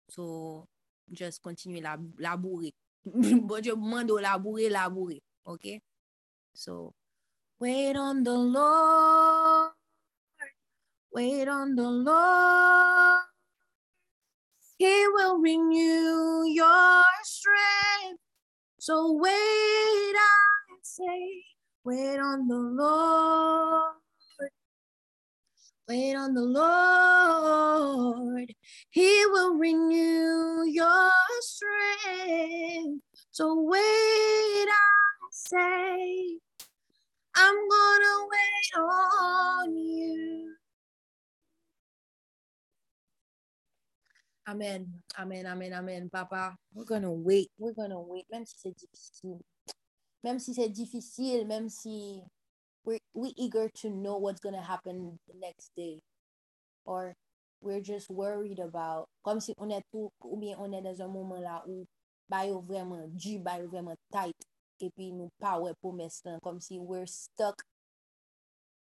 So, 0.09 0.67
just 1.11 1.43
continue 1.43 1.81
la 1.81 1.97
labourer. 2.19 2.73
bon 3.05 3.61
Dieu, 3.61 3.75
mando 3.75 4.19
labourer, 4.19 4.69
labourer. 4.69 5.21
OK? 5.47 5.81
So, 6.55 6.93
wait 7.63 7.97
on 7.97 8.25
the 8.25 8.35
Lord. 8.35 9.71
Wait 11.15 11.49
on 11.49 11.77
the 11.77 11.91
Lord. 11.91 13.23
He 14.79 15.09
will 15.15 15.41
renew 15.41 16.45
your 16.47 17.05
strength. 17.25 18.21
So 18.81 19.13
wait, 19.21 19.33
I 19.33 20.75
say, 20.83 21.43
wait 21.85 22.19
on 22.19 22.49
the 22.49 22.57
Lord. 22.57 23.95
Wait 25.89 26.15
on 26.17 26.35
the 26.35 26.43
Lord. 26.43 28.53
He 28.91 29.25
will 29.27 29.55
renew 29.57 30.65
your 30.67 31.11
strength. 31.41 33.03
So 33.33 33.63
wait, 33.63 33.81
I 33.81 35.29
say, 35.31 36.39
I'm 37.35 37.57
gonna 37.69 38.29
wait 38.31 38.83
on 38.83 39.77
you. 39.77 40.55
Amen. 44.49 44.87
Amen, 45.19 45.47
amen, 45.47 45.73
amen. 45.73 46.11
Papa, 46.13 46.57
we're 46.75 46.85
gonna 46.85 47.13
wait. 47.13 47.51
We're 47.59 47.75
gonna 47.75 48.01
wait. 48.01 48.27
Même 48.31 48.45
si 48.47 48.57
c'est 48.59 48.75
difficile. 48.77 49.41
Même 50.25 50.39
si 50.39 50.55
c'est 50.55 50.69
difficile, 50.69 51.47
même 51.47 51.69
si 51.69 52.23
we're 52.85 52.99
we 53.15 53.33
eager 53.37 53.71
to 53.75 53.91
know 53.91 54.19
what's 54.19 54.41
gonna 54.41 54.63
happen 54.63 55.19
the 55.29 55.35
next 55.41 55.73
day. 55.77 56.01
Or 56.85 57.15
we're 57.61 57.81
just 57.83 58.11
worried 58.11 58.61
about. 58.61 59.09
Comme 59.25 59.41
si 59.41 59.55
on 59.59 59.71
est 59.71 59.83
tout, 59.93 60.11
ou 60.25 60.37
bien 60.39 60.57
on 60.59 60.73
est 60.73 60.83
dans 60.83 61.01
un 61.03 61.09
moment 61.09 61.41
là 61.41 61.65
où 61.69 61.87
bah 62.29 62.47
vraiment 62.67 63.07
du, 63.09 63.39
bah 63.39 63.59
vraiment 63.67 63.97
tight. 64.13 64.35
Et 64.83 64.91
puis 64.91 65.13
nous 65.13 65.31
pas 65.39 65.61
ouais 65.61 65.73
promesse 65.81 66.23
Comme 66.43 66.61
si 66.61 66.77
we're 66.77 67.07
stuck 67.07 67.63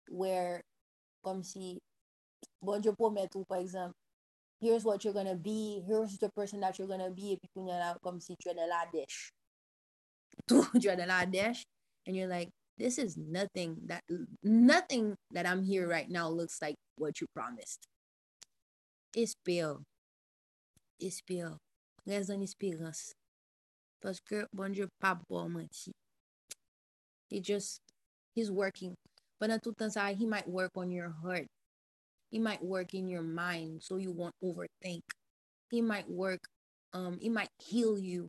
where, 0.09 0.63
comme 1.23 1.43
si, 1.43 1.81
bon 2.63 2.81
Dieu 2.81 2.93
promet 2.93 3.29
tout, 3.29 3.45
par 3.45 3.59
exemple, 3.59 3.95
here's 4.61 4.85
what 4.85 5.05
you're 5.05 5.15
gonna 5.15 5.37
be, 5.37 5.83
here's 5.87 6.19
the 6.19 6.29
person 6.31 6.61
that 6.61 6.79
you're 6.79 6.89
gonna 6.89 7.11
be, 7.11 7.33
et 7.33 7.39
puis 7.39 7.49
tu 7.55 7.67
là 7.67 7.97
comme 8.03 8.21
si 8.21 8.35
tu 8.39 8.49
es 8.49 8.55
dans 8.55 8.69
la 8.69 8.87
dèche. 8.93 9.31
tu 10.81 10.89
es 10.89 10.97
dans 10.97 11.09
la 11.09 11.27
dèche, 11.27 11.65
and 12.07 12.17
you're 12.17 12.29
like, 12.29 12.51
this 12.79 12.99
is 12.99 13.17
nothing 13.17 13.77
that 13.87 14.03
nothing 14.43 15.15
that 15.33 15.47
I'm 15.47 15.63
here 15.63 15.89
right 15.89 16.09
now 16.09 16.29
looks 16.29 16.61
like 16.61 16.77
what 16.97 17.21
you 17.21 17.27
promised. 17.35 17.87
Espère. 19.17 19.79
Espère. 21.01 21.57
Reste 22.07 22.31
en 22.31 22.41
espérance. 22.41 23.15
Parce 24.01 24.21
que 24.21 24.47
bon 24.53 24.73
Dieu 24.73 24.89
bon 25.29 25.49
menti. 25.49 25.93
He 27.29 27.41
just 27.41 27.81
he's 28.35 28.51
working. 28.51 28.95
But 29.39 29.49
Pendant 29.49 29.63
tout 29.63 29.75
temps 29.75 29.95
ça, 29.97 30.15
he 30.15 30.27
might 30.27 30.49
work 30.49 30.73
on 30.77 30.91
your 30.91 31.15
heart. 31.23 31.47
He 32.31 32.39
might 32.39 32.63
work 32.63 32.95
in 32.95 33.09
your 33.09 33.23
mind 33.23 33.83
so 33.83 33.97
you 33.97 34.13
won't 34.13 34.35
overthink. 34.45 35.01
He 35.71 35.81
might 35.83 36.09
work, 36.09 36.41
um, 36.93 37.19
he 37.21 37.29
might 37.29 37.49
heal 37.59 37.99
you. 37.99 38.29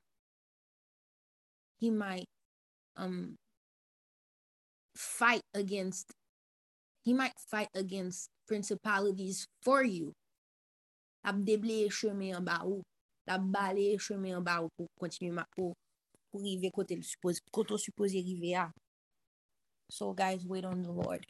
He 1.79 1.89
might 1.89 2.25
um 2.95 3.35
fight 4.95 5.41
against 5.53 6.11
he 7.03 7.13
might 7.13 7.33
fight 7.49 7.69
against 7.73 8.29
principalities 8.47 9.45
for 9.61 9.83
you. 9.83 10.13
Ap 11.23 11.35
déblaye 11.35 11.91
chemin 11.91 12.35
en 12.35 12.43
bas 12.45 12.61
ou, 12.65 12.81
la 13.31 13.39
bale 13.39 13.97
cheme 13.99 14.33
an 14.35 14.43
ba 14.43 14.59
ou 14.63 14.69
pou 14.75 14.91
kontinu 14.99 15.31
ma 15.35 15.45
pou 15.55 15.71
pou 16.31 16.43
rive 16.43 16.71
kote 16.75 16.97
l 16.99 17.03
suppose, 17.07 17.39
koto 17.55 17.77
suppose 17.79 18.19
rive 18.19 18.55
a. 18.59 18.67
So 19.91 20.13
guys, 20.13 20.45
wait 20.45 20.65
on 20.65 20.83
the 20.83 20.91
Lord. 20.91 21.25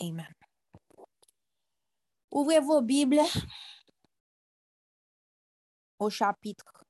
Amen. 0.00 0.34
Ouvrez 2.32 2.60
vos 2.60 2.80
Bibles 2.82 3.26
au 5.98 6.10
chapitre 6.10 6.84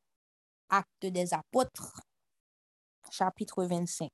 Actes 0.69 1.07
des 1.07 1.35
Apôtres, 1.35 2.01
chapitre 3.11 3.65
25. 3.65 4.11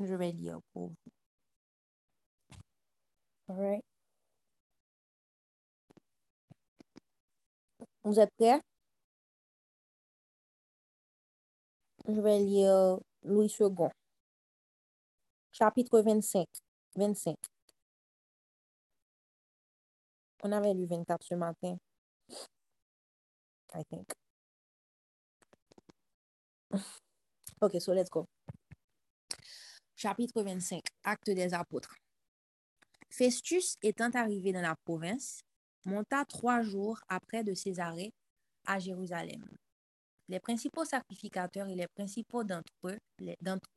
Je 0.00 0.14
vais 0.14 0.32
lire 0.32 0.58
pour 0.72 0.88
vous. 0.88 0.96
All 3.48 3.56
right. 3.56 3.95
Vous 8.06 8.20
êtes 8.20 8.30
prêts? 8.38 8.60
Je 12.06 12.20
vais 12.20 12.38
lire 12.38 13.00
Louis 13.24 13.52
II. 13.58 13.88
Chapitre 15.50 16.00
25. 16.00 16.46
25. 16.94 17.36
On 20.44 20.52
avait 20.52 20.72
lu 20.72 20.86
24 20.86 21.24
ce 21.24 21.34
matin. 21.34 21.76
I 23.74 23.82
think. 23.90 24.08
Ok, 27.60 27.80
so 27.80 27.92
let's 27.92 28.10
go. 28.10 28.28
Chapitre 29.96 30.42
25, 30.42 30.82
Acte 31.04 31.30
des 31.30 31.54
apôtres. 31.54 31.96
Festus 33.10 33.76
étant 33.82 34.10
arrivé 34.10 34.52
dans 34.52 34.60
la 34.60 34.76
province, 34.84 35.40
monta 35.86 36.24
trois 36.24 36.62
jours 36.62 37.00
après 37.08 37.42
de 37.42 37.54
Césarée 37.54 38.12
à 38.66 38.78
Jérusalem. 38.78 39.42
Les 40.28 40.40
principaux 40.40 40.84
sacrificateurs 40.84 41.68
et 41.68 41.76
les 41.76 41.86
principaux 41.94 42.44
d'entre 42.44 42.72
eux, 42.84 42.98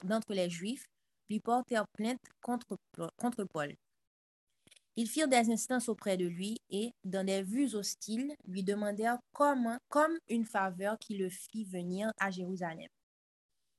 d'entre 0.04 0.34
les 0.34 0.50
Juifs, 0.50 0.86
lui 1.30 1.40
portèrent 1.40 1.88
plainte 1.94 2.20
contre, 2.42 2.78
contre 3.18 3.44
Paul. 3.44 3.76
Ils 4.96 5.08
firent 5.08 5.28
des 5.28 5.50
instances 5.52 5.88
auprès 5.88 6.18
de 6.18 6.26
lui 6.26 6.58
et, 6.70 6.92
dans 7.06 7.26
des 7.26 7.44
vues 7.44 7.76
hostiles, 7.76 8.34
lui 8.46 8.64
demandèrent 8.64 9.20
comment, 9.32 9.78
comme 9.88 10.18
une 10.28 10.46
faveur 10.46 10.98
qui 10.98 11.16
le 11.16 11.30
fit 11.30 11.64
venir 11.66 12.12
à 12.20 12.32
Jérusalem. 12.32 12.90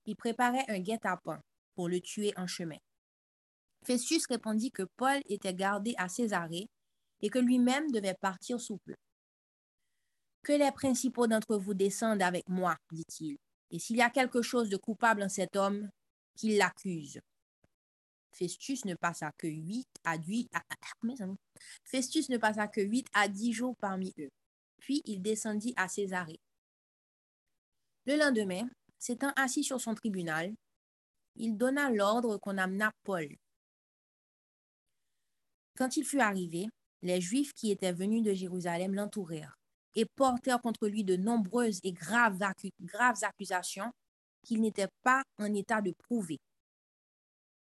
Ils 0.06 0.16
préparaient 0.16 0.64
un 0.68 0.78
guet-apens 0.78 1.40
pour 1.74 1.88
le 1.88 2.00
tuer 2.00 2.32
en 2.36 2.46
chemin. 2.46 2.78
Festus 3.84 4.26
répondit 4.28 4.70
que 4.70 4.84
Paul 4.96 5.20
était 5.26 5.54
gardé 5.54 5.94
à 5.98 6.08
Césarée 6.08 6.68
et 7.22 7.28
que 7.28 7.38
lui-même 7.38 7.90
devait 7.90 8.16
partir 8.20 8.60
sous 8.60 8.78
peu. 8.78 8.94
Que 10.42 10.52
les 10.52 10.72
principaux 10.72 11.26
d'entre 11.26 11.56
vous 11.56 11.74
descendent 11.74 12.22
avec 12.22 12.48
moi, 12.48 12.76
dit-il, 12.90 13.36
et 13.70 13.78
s'il 13.78 13.96
y 13.96 14.02
a 14.02 14.10
quelque 14.10 14.42
chose 14.42 14.68
de 14.68 14.76
coupable 14.76 15.22
en 15.22 15.28
cet 15.28 15.56
homme, 15.56 15.88
qu'il 16.34 16.56
l'accuse. 16.56 17.20
Festus 18.32 18.84
ne 18.84 18.94
passa 18.94 19.30
que 19.36 19.46
huit 19.46 19.88
à 20.04 20.16
dix 20.16 20.48
à- 20.52 20.58
à- 20.58 20.92
comment 21.00 21.16
ça 21.16 21.26
va? 21.26 21.34
Festus 21.84 22.28
ne 22.28 22.38
passa 22.38 22.68
que 22.68 22.80
huit 22.80 23.06
à 23.12 23.28
dix 23.28 23.52
jours 23.52 23.76
parmi 23.80 24.14
eux. 24.18 24.30
Puis 24.78 25.02
il 25.04 25.20
descendit 25.20 25.74
à 25.76 25.88
Césarée. 25.88 26.40
Le 28.06 28.16
lendemain, 28.16 28.68
s'étant 28.98 29.32
assis 29.36 29.62
sur 29.62 29.80
son 29.80 29.94
tribunal, 29.94 30.54
il 31.36 31.56
donna 31.56 31.90
l'ordre 31.90 32.38
qu'on 32.38 32.56
amenât 32.56 32.92
Paul. 33.02 33.28
Quand 35.76 35.96
il 35.96 36.04
fut 36.04 36.20
arrivé, 36.20 36.66
les 37.02 37.20
Juifs 37.20 37.52
qui 37.54 37.70
étaient 37.70 37.92
venus 37.92 38.22
de 38.22 38.32
Jérusalem 38.32 38.94
l'entourèrent 38.94 39.56
et 39.94 40.04
portèrent 40.16 40.60
contre 40.60 40.86
lui 40.86 41.02
de 41.04 41.16
nombreuses 41.16 41.80
et 41.82 41.92
graves, 41.92 42.40
accu- 42.40 42.72
graves 42.80 43.22
accusations 43.24 43.90
qu'il 44.44 44.60
n'était 44.60 44.88
pas 45.02 45.22
en 45.38 45.52
état 45.54 45.80
de 45.80 45.92
prouver. 45.92 46.38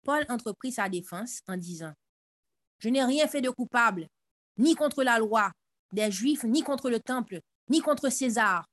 Paul 0.03 0.25
entreprit 0.29 0.71
sa 0.71 0.89
défense 0.89 1.41
en 1.47 1.57
disant, 1.57 1.93
Je 2.79 2.89
n'ai 2.89 3.03
rien 3.03 3.27
fait 3.27 3.41
de 3.41 3.49
coupable, 3.49 4.07
ni 4.57 4.75
contre 4.75 5.03
la 5.03 5.17
loi 5.19 5.51
des 5.91 6.11
Juifs, 6.11 6.43
ni 6.43 6.61
contre 6.63 6.89
le 6.89 6.99
temple, 6.99 7.39
ni 7.69 7.81
contre 7.81 8.09
César. 8.09 8.65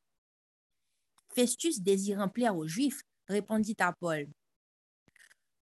Festus, 1.34 1.80
désirant 1.80 2.28
plaire 2.28 2.56
aux 2.56 2.66
Juifs, 2.66 3.02
répondit 3.28 3.76
à 3.78 3.92
Paul, 3.92 4.26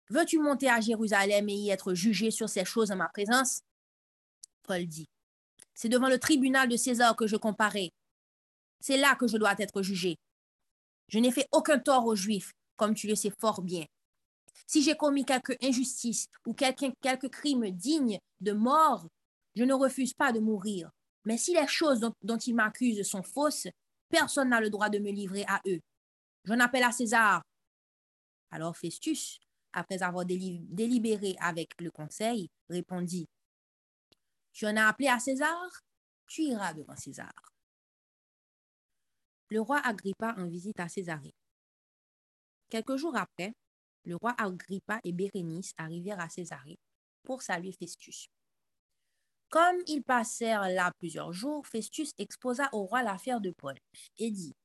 Veux-tu 0.09 0.39
monter 0.39 0.69
à 0.69 0.79
Jérusalem 0.79 1.49
et 1.49 1.55
y 1.55 1.69
être 1.69 1.93
jugé 1.93 2.31
sur 2.31 2.47
ces 2.47 2.63
choses 2.63 2.91
en 2.91 2.95
ma 2.95 3.09
présence? 3.09 3.61
Paul 4.67 4.85
dit, 4.85 5.07
C'est 5.73 5.89
devant 5.89 6.09
le 6.09 6.19
tribunal 6.19 6.69
de 6.69 6.77
César 6.77 7.15
que 7.15 7.25
je 7.25 7.37
comparais. 7.37 7.89
C'est 8.79 8.97
là 8.97 9.15
que 9.15 9.27
je 9.27 9.37
dois 9.37 9.55
être 9.57 9.81
jugé. 9.81 10.17
Je 11.07 11.19
n'ai 11.19 11.31
fait 11.31 11.47
aucun 11.51 11.79
tort 11.79 12.05
aux 12.05 12.15
Juifs, 12.15 12.51
comme 12.75 12.93
tu 12.93 13.07
le 13.07 13.15
sais 13.15 13.31
fort 13.39 13.61
bien. 13.61 13.85
Si 14.67 14.83
j'ai 14.83 14.95
commis 14.95 15.25
quelque 15.25 15.53
injustice 15.63 16.27
ou 16.45 16.53
quelque, 16.53 17.27
crime 17.27 17.71
digne 17.71 18.19
de 18.41 18.51
mort, 18.51 19.07
je 19.55 19.63
ne 19.63 19.73
refuse 19.73 20.13
pas 20.13 20.31
de 20.31 20.39
mourir. 20.39 20.91
Mais 21.25 21.37
si 21.37 21.53
les 21.53 21.67
choses 21.67 22.01
dont, 22.21 22.37
ils 22.37 22.53
m'accusent 22.53 23.07
sont 23.07 23.23
fausses, 23.23 23.67
personne 24.09 24.49
n'a 24.49 24.59
le 24.59 24.69
droit 24.69 24.89
de 24.89 24.99
me 24.99 25.11
livrer 25.11 25.45
à 25.47 25.61
eux. 25.67 25.79
J'en 26.45 26.59
appelle 26.59 26.83
à 26.83 26.91
César. 26.91 27.41
Alors 28.51 28.75
Festus, 28.77 29.39
après 29.73 30.01
avoir 30.03 30.25
déli- 30.25 30.65
délibéré 30.69 31.35
avec 31.39 31.69
le 31.79 31.91
conseil, 31.91 32.47
répondit, 32.69 33.25
Tu 34.57 34.65
en 34.65 34.75
as 34.75 34.87
appelé 34.87 35.07
à 35.07 35.19
César? 35.19 35.69
Tu 36.25 36.41
iras 36.41 36.73
devant 36.73 36.95
César. 36.95 37.31
Le 39.49 39.61
roi 39.61 39.79
Agrippa 39.83 40.33
en 40.35 40.47
visite 40.47 40.79
à 40.79 40.89
Césarée. 40.89 41.35
Quelques 42.67 42.95
jours 42.95 43.15
après, 43.15 43.53
le 44.03 44.15
roi 44.15 44.33
Agrippa 44.39 44.99
et 45.03 45.13
Bérénice 45.13 45.73
arrivèrent 45.77 46.19
à 46.19 46.27
Césarée 46.27 46.79
pour 47.21 47.43
saluer 47.43 47.71
Festus. 47.71 48.29
Comme 49.49 49.77
ils 49.85 50.01
passèrent 50.01 50.67
là 50.69 50.91
plusieurs 50.97 51.33
jours, 51.33 51.67
Festus 51.67 52.13
exposa 52.17 52.67
au 52.71 52.87
roi 52.87 53.03
l'affaire 53.03 53.39
de 53.39 53.51
Paul 53.51 53.75
et 54.17 54.31
dit 54.31 54.55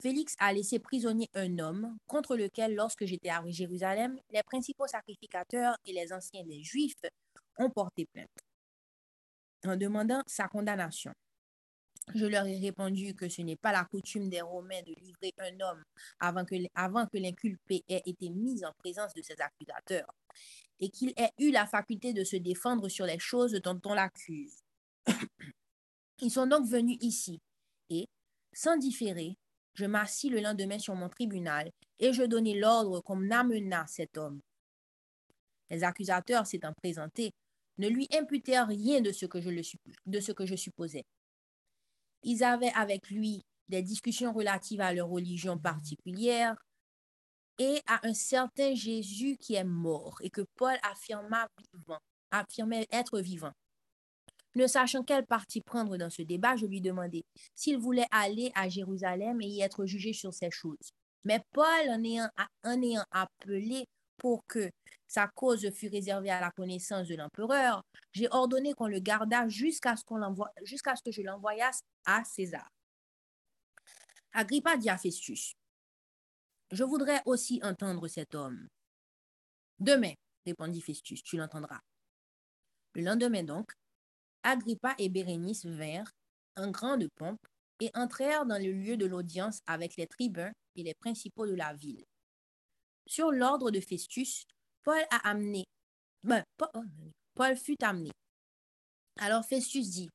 Félix 0.00 0.36
a 0.38 0.54
laissé 0.54 0.78
prisonnier 0.78 1.28
un 1.34 1.58
homme 1.58 1.98
contre 2.06 2.34
lequel, 2.38 2.74
lorsque 2.74 3.04
j'étais 3.04 3.28
à 3.28 3.42
Jérusalem, 3.48 4.18
les 4.30 4.42
principaux 4.42 4.86
sacrificateurs 4.86 5.76
et 5.84 5.92
les 5.92 6.14
anciens 6.14 6.44
des 6.44 6.62
Juifs 6.62 7.02
ont 7.58 7.68
porté 7.68 8.06
plainte 8.06 8.30
en 9.66 9.76
demandant 9.76 10.22
sa 10.26 10.48
condamnation. 10.48 11.12
Je 12.14 12.26
leur 12.26 12.46
ai 12.46 12.58
répondu 12.58 13.14
que 13.14 13.28
ce 13.28 13.40
n'est 13.40 13.56
pas 13.56 13.72
la 13.72 13.84
coutume 13.84 14.28
des 14.28 14.42
Romains 14.42 14.82
de 14.82 14.94
livrer 15.00 15.32
un 15.38 15.58
homme 15.60 15.82
avant 16.20 16.44
que, 16.44 16.54
que 16.54 17.18
l'inculpé 17.18 17.82
ait 17.88 18.02
été 18.04 18.28
mis 18.28 18.64
en 18.64 18.72
présence 18.78 19.14
de 19.14 19.22
ses 19.22 19.40
accusateurs 19.40 20.14
et 20.80 20.90
qu'il 20.90 21.14
ait 21.16 21.30
eu 21.38 21.50
la 21.50 21.66
faculté 21.66 22.12
de 22.12 22.22
se 22.24 22.36
défendre 22.36 22.88
sur 22.88 23.06
les 23.06 23.18
choses 23.18 23.52
dont 23.52 23.80
on 23.86 23.94
l'accuse. 23.94 24.58
Ils 26.20 26.30
sont 26.30 26.46
donc 26.46 26.66
venus 26.66 26.98
ici 27.00 27.40
et, 27.88 28.06
sans 28.52 28.76
différer, 28.76 29.36
je 29.74 29.86
m'assis 29.86 30.28
le 30.28 30.40
lendemain 30.40 30.78
sur 30.78 30.94
mon 30.94 31.08
tribunal 31.08 31.70
et 31.98 32.12
je 32.12 32.22
donnai 32.22 32.58
l'ordre 32.58 33.00
qu'on 33.00 33.16
m'amenât 33.16 33.86
cet 33.86 34.18
homme. 34.18 34.40
Les 35.70 35.82
accusateurs 35.82 36.46
s'étant 36.46 36.72
présentés 36.74 37.32
ne 37.78 37.88
lui 37.88 38.08
imputèrent 38.12 38.68
rien 38.68 39.00
de 39.00 39.12
ce 39.12 39.26
que 39.26 39.40
je, 39.40 39.50
de 40.06 40.20
ce 40.20 40.32
que 40.32 40.46
je 40.46 40.54
supposais. 40.54 41.04
Ils 42.22 42.42
avaient 42.44 42.72
avec 42.74 43.10
lui 43.10 43.42
des 43.68 43.82
discussions 43.82 44.32
relatives 44.32 44.80
à 44.80 44.92
leur 44.92 45.08
religion 45.08 45.58
particulière 45.58 46.56
et 47.58 47.80
à 47.86 48.06
un 48.06 48.14
certain 48.14 48.74
Jésus 48.74 49.36
qui 49.38 49.54
est 49.54 49.64
mort 49.64 50.16
et 50.20 50.30
que 50.30 50.42
Paul 50.56 50.76
affirma 50.82 51.48
vivant, 51.72 52.00
affirmait 52.30 52.86
être 52.90 53.20
vivant. 53.20 53.52
Ne 54.56 54.66
sachant 54.66 55.02
quel 55.02 55.26
parti 55.26 55.60
prendre 55.60 55.96
dans 55.96 56.10
ce 56.10 56.22
débat, 56.22 56.56
je 56.56 56.66
lui 56.66 56.80
demandai 56.80 57.24
s'il 57.54 57.78
voulait 57.78 58.06
aller 58.10 58.52
à 58.54 58.68
Jérusalem 58.68 59.40
et 59.40 59.46
y 59.46 59.60
être 59.62 59.84
jugé 59.84 60.12
sur 60.12 60.32
ces 60.32 60.50
choses. 60.50 60.92
Mais 61.24 61.40
Paul, 61.52 61.88
en 61.88 62.04
ayant, 62.04 62.28
en 62.62 62.82
ayant 62.82 63.04
appelé 63.10 63.86
pour 64.16 64.44
que 64.46 64.70
sa 65.06 65.28
cause 65.28 65.70
fût 65.70 65.88
réservée 65.88 66.30
à 66.30 66.40
la 66.40 66.50
connaissance 66.50 67.08
de 67.08 67.14
l'empereur, 67.14 67.82
j'ai 68.12 68.28
ordonné 68.30 68.74
qu'on 68.74 68.86
le 68.86 69.00
gardât 69.00 69.48
jusqu'à 69.48 69.96
ce, 69.96 70.02
ce 70.04 71.02
que 71.04 71.12
je 71.12 71.22
l'envoyasse 71.22 71.80
à 72.04 72.24
César. 72.24 72.68
Agrippa 74.32 74.76
dit 74.76 74.90
à 74.90 74.98
Festus, 74.98 75.54
Je 76.72 76.82
voudrais 76.82 77.22
aussi 77.26 77.60
entendre 77.62 78.08
cet 78.08 78.34
homme. 78.34 78.66
Demain, 79.78 80.14
répondit 80.44 80.80
Festus, 80.80 81.22
tu 81.22 81.36
l'entendras. 81.36 81.80
Le 82.94 83.02
lendemain 83.02 83.42
donc, 83.42 83.70
Agrippa 84.42 84.94
et 84.98 85.08
Bérénice 85.08 85.64
vinrent 85.64 86.10
en 86.56 86.70
grande 86.70 87.08
pompe 87.16 87.40
et 87.80 87.90
entrèrent 87.94 88.46
dans 88.46 88.62
le 88.62 88.72
lieu 88.72 88.96
de 88.96 89.06
l'audience 89.06 89.60
avec 89.66 89.96
les 89.96 90.06
tribuns 90.06 90.52
et 90.76 90.82
les 90.82 90.94
principaux 90.94 91.46
de 91.46 91.54
la 91.54 91.72
ville. 91.74 92.04
Sur 93.06 93.30
l'ordre 93.32 93.70
de 93.70 93.80
Festus, 93.80 94.44
Paul 94.82 95.02
a 95.10 95.28
amené. 95.28 95.64
Ben, 96.22 96.42
Paul 97.34 97.56
fut 97.56 97.82
amené. 97.82 98.10
Alors 99.20 99.44
Festus 99.44 99.90
dit 99.90 100.08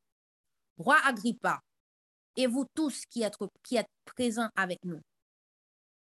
Roi 0.78 0.98
Agrippa, 1.04 1.60
et 2.36 2.48
vous 2.48 2.66
tous 2.74 3.04
qui 3.10 3.24
êtes, 3.24 3.36
qui 3.64 3.76
êtes 3.76 3.88
présents 4.06 4.50
avec 4.56 4.80
nous, 4.84 5.00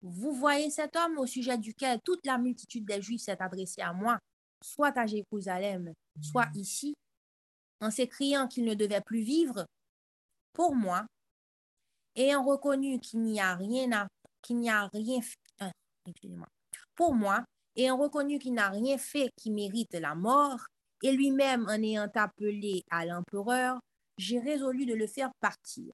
vous 0.03 0.33
voyez 0.33 0.71
cet 0.71 0.95
homme 0.97 1.19
au 1.19 1.27
sujet 1.27 1.59
duquel 1.59 1.99
toute 2.05 2.25
la 2.25 2.39
multitude 2.39 2.85
des 2.85 3.03
Juifs 3.03 3.23
s'est 3.23 3.43
adressée 3.43 3.83
à 3.83 3.93
moi, 3.93 4.19
soit 4.63 4.97
à 4.97 5.07
Jérusalem, 5.07 5.93
soit 6.23 6.49
ici, 6.55 6.95
en 7.81 7.91
s'écriant 7.91 8.47
qu'il 8.47 8.65
ne 8.65 8.75
devait 8.75 9.01
plus 9.01 9.23
vivre, 9.23 9.67
pour 10.53 10.75
moi, 10.75 11.05
ayant 12.15 12.45
reconnu 12.45 13.01
qu'il 13.01 13.23
n'y 13.23 13.41
a 13.41 13.57
rien 13.57 13.91
à, 13.93 14.09
qu'il 14.43 14.59
n'y 14.59 14.71
a 14.71 14.87
rien, 14.89 15.21
euh, 15.63 15.71
excusez-moi, 16.07 16.49
pour 16.99 17.15
moi, 17.15 17.45
ayant 17.77 17.97
reconnu 17.97 18.41
qu'il 18.41 18.55
n'a 18.55 18.71
rien 18.71 18.99
fait 18.99 19.31
qui 19.37 19.53
mérite 19.53 19.95
la 19.95 20.17
mort, 20.17 20.67
et 21.01 21.13
lui-même 21.13 21.65
en 21.69 21.81
ayant 21.81 22.11
appelé 22.13 22.83
à 22.91 23.07
l'empereur, 23.07 23.79
j'ai 24.19 24.41
résolu 24.41 24.85
de 24.85 24.95
le 24.95 25.07
faire 25.07 25.31
partir. 25.41 25.93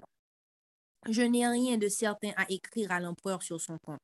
Je 1.07 1.21
n'ai 1.21 1.47
rien 1.47 1.77
de 1.77 1.89
certain 1.89 2.33
à 2.39 2.47
écrire 2.49 2.91
à 2.91 3.01
l'empereur 3.01 3.43
sur 3.43 3.61
son 3.61 3.77
compte. 3.85 4.01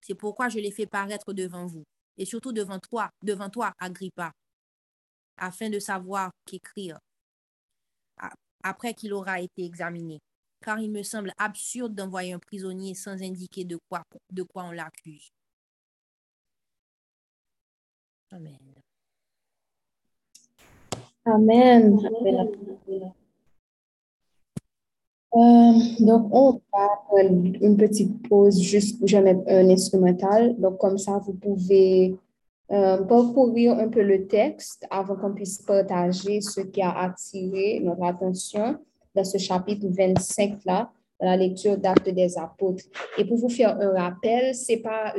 C'est 0.00 0.14
pourquoi 0.14 0.48
je 0.48 0.58
l'ai 0.58 0.70
fait 0.70 0.86
paraître 0.86 1.34
devant 1.34 1.66
vous, 1.66 1.84
et 2.16 2.24
surtout 2.24 2.52
devant 2.52 2.78
toi, 2.78 3.10
devant 3.22 3.50
toi, 3.50 3.74
Agrippa, 3.78 4.32
afin 5.36 5.68
de 5.68 5.78
savoir 5.78 6.30
qu'écrire. 6.46 6.98
après 8.62 8.94
qu'il 8.94 9.12
aura 9.12 9.42
été 9.42 9.64
examiné, 9.64 10.20
car 10.64 10.78
il 10.78 10.90
me 10.90 11.02
semble 11.02 11.32
absurde 11.36 11.94
d'envoyer 11.94 12.32
un 12.32 12.38
prisonnier 12.38 12.94
sans 12.94 13.22
indiquer 13.22 13.66
de 13.66 13.78
quoi, 13.90 14.02
de 14.30 14.42
quoi 14.42 14.64
on 14.64 14.72
l'accuse. 14.72 15.28
Amen. 18.32 18.58
Amen. 21.26 21.98
Euh, 25.32 25.72
donc, 26.00 26.28
on 26.32 26.60
va 26.72 26.88
prendre 27.06 27.44
une 27.60 27.76
petite 27.76 28.28
pause 28.28 28.60
juste 28.60 28.98
pour 28.98 29.22
mettre 29.22 29.42
un 29.48 29.68
instrumental. 29.68 30.56
Donc, 30.60 30.78
comme 30.78 30.98
ça, 30.98 31.18
vous 31.18 31.34
pouvez 31.34 32.16
euh, 32.70 32.98
parcourir 33.04 33.78
un 33.78 33.88
peu 33.88 34.02
le 34.02 34.26
texte 34.28 34.86
avant 34.90 35.16
qu'on 35.16 35.34
puisse 35.34 35.58
partager 35.62 36.40
ce 36.40 36.60
qui 36.60 36.82
a 36.82 36.96
attiré 36.98 37.80
notre 37.82 38.04
attention 38.04 38.78
dans 39.14 39.24
ce 39.24 39.38
chapitre 39.38 39.86
25-là, 39.86 40.92
la 41.20 41.36
lecture 41.36 41.76
d'Actes 41.76 42.08
des 42.08 42.38
Apôtres. 42.38 42.84
Et 43.18 43.24
pour 43.24 43.36
vous 43.36 43.48
faire 43.48 43.78
un 43.80 43.92
rappel, 43.92 44.54
c'est 44.54 44.78
pas 44.78 45.14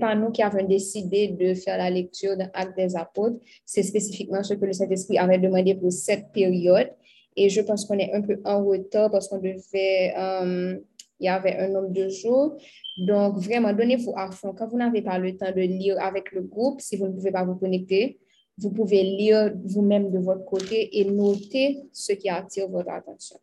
pas 0.00 0.14
nous 0.14 0.30
qui 0.30 0.42
avons 0.42 0.66
décidé 0.66 1.28
de 1.28 1.54
faire 1.54 1.78
la 1.78 1.90
lecture 1.90 2.36
d'Actes 2.36 2.76
des 2.76 2.96
Apôtres, 2.96 3.36
c'est 3.64 3.82
spécifiquement 3.82 4.42
ce 4.42 4.54
que 4.54 4.64
le 4.64 4.72
Saint-Esprit 4.72 5.18
avait 5.18 5.38
demandé 5.38 5.74
pour 5.74 5.92
cette 5.92 6.32
période. 6.32 6.90
Et 7.36 7.48
je 7.48 7.60
pense 7.60 7.84
qu'on 7.84 7.98
est 7.98 8.12
un 8.12 8.22
peu 8.22 8.40
en 8.44 8.64
retard 8.64 9.10
parce 9.10 9.28
qu'on 9.28 9.38
devait, 9.38 10.12
euh, 10.18 10.78
il 11.20 11.26
y 11.26 11.28
avait 11.28 11.56
un 11.58 11.68
nombre 11.68 11.90
de 11.92 12.08
jours. 12.08 12.56
Donc, 13.06 13.38
vraiment, 13.38 13.72
donnez-vous 13.72 14.12
à 14.16 14.30
fond. 14.30 14.52
Quand 14.56 14.68
vous 14.68 14.78
n'avez 14.78 15.02
pas 15.02 15.18
le 15.18 15.36
temps 15.36 15.52
de 15.52 15.60
lire 15.60 15.96
avec 16.00 16.32
le 16.32 16.42
groupe, 16.42 16.80
si 16.80 16.96
vous 16.96 17.06
ne 17.06 17.12
pouvez 17.12 17.30
pas 17.30 17.44
vous 17.44 17.54
connecter, 17.54 18.18
vous 18.58 18.70
pouvez 18.70 19.02
lire 19.02 19.52
vous-même 19.64 20.10
de 20.10 20.18
votre 20.18 20.44
côté 20.44 20.98
et 20.98 21.04
noter 21.04 21.78
ce 21.92 22.12
qui 22.12 22.28
attire 22.28 22.68
votre 22.68 22.90
attention. 22.90 23.38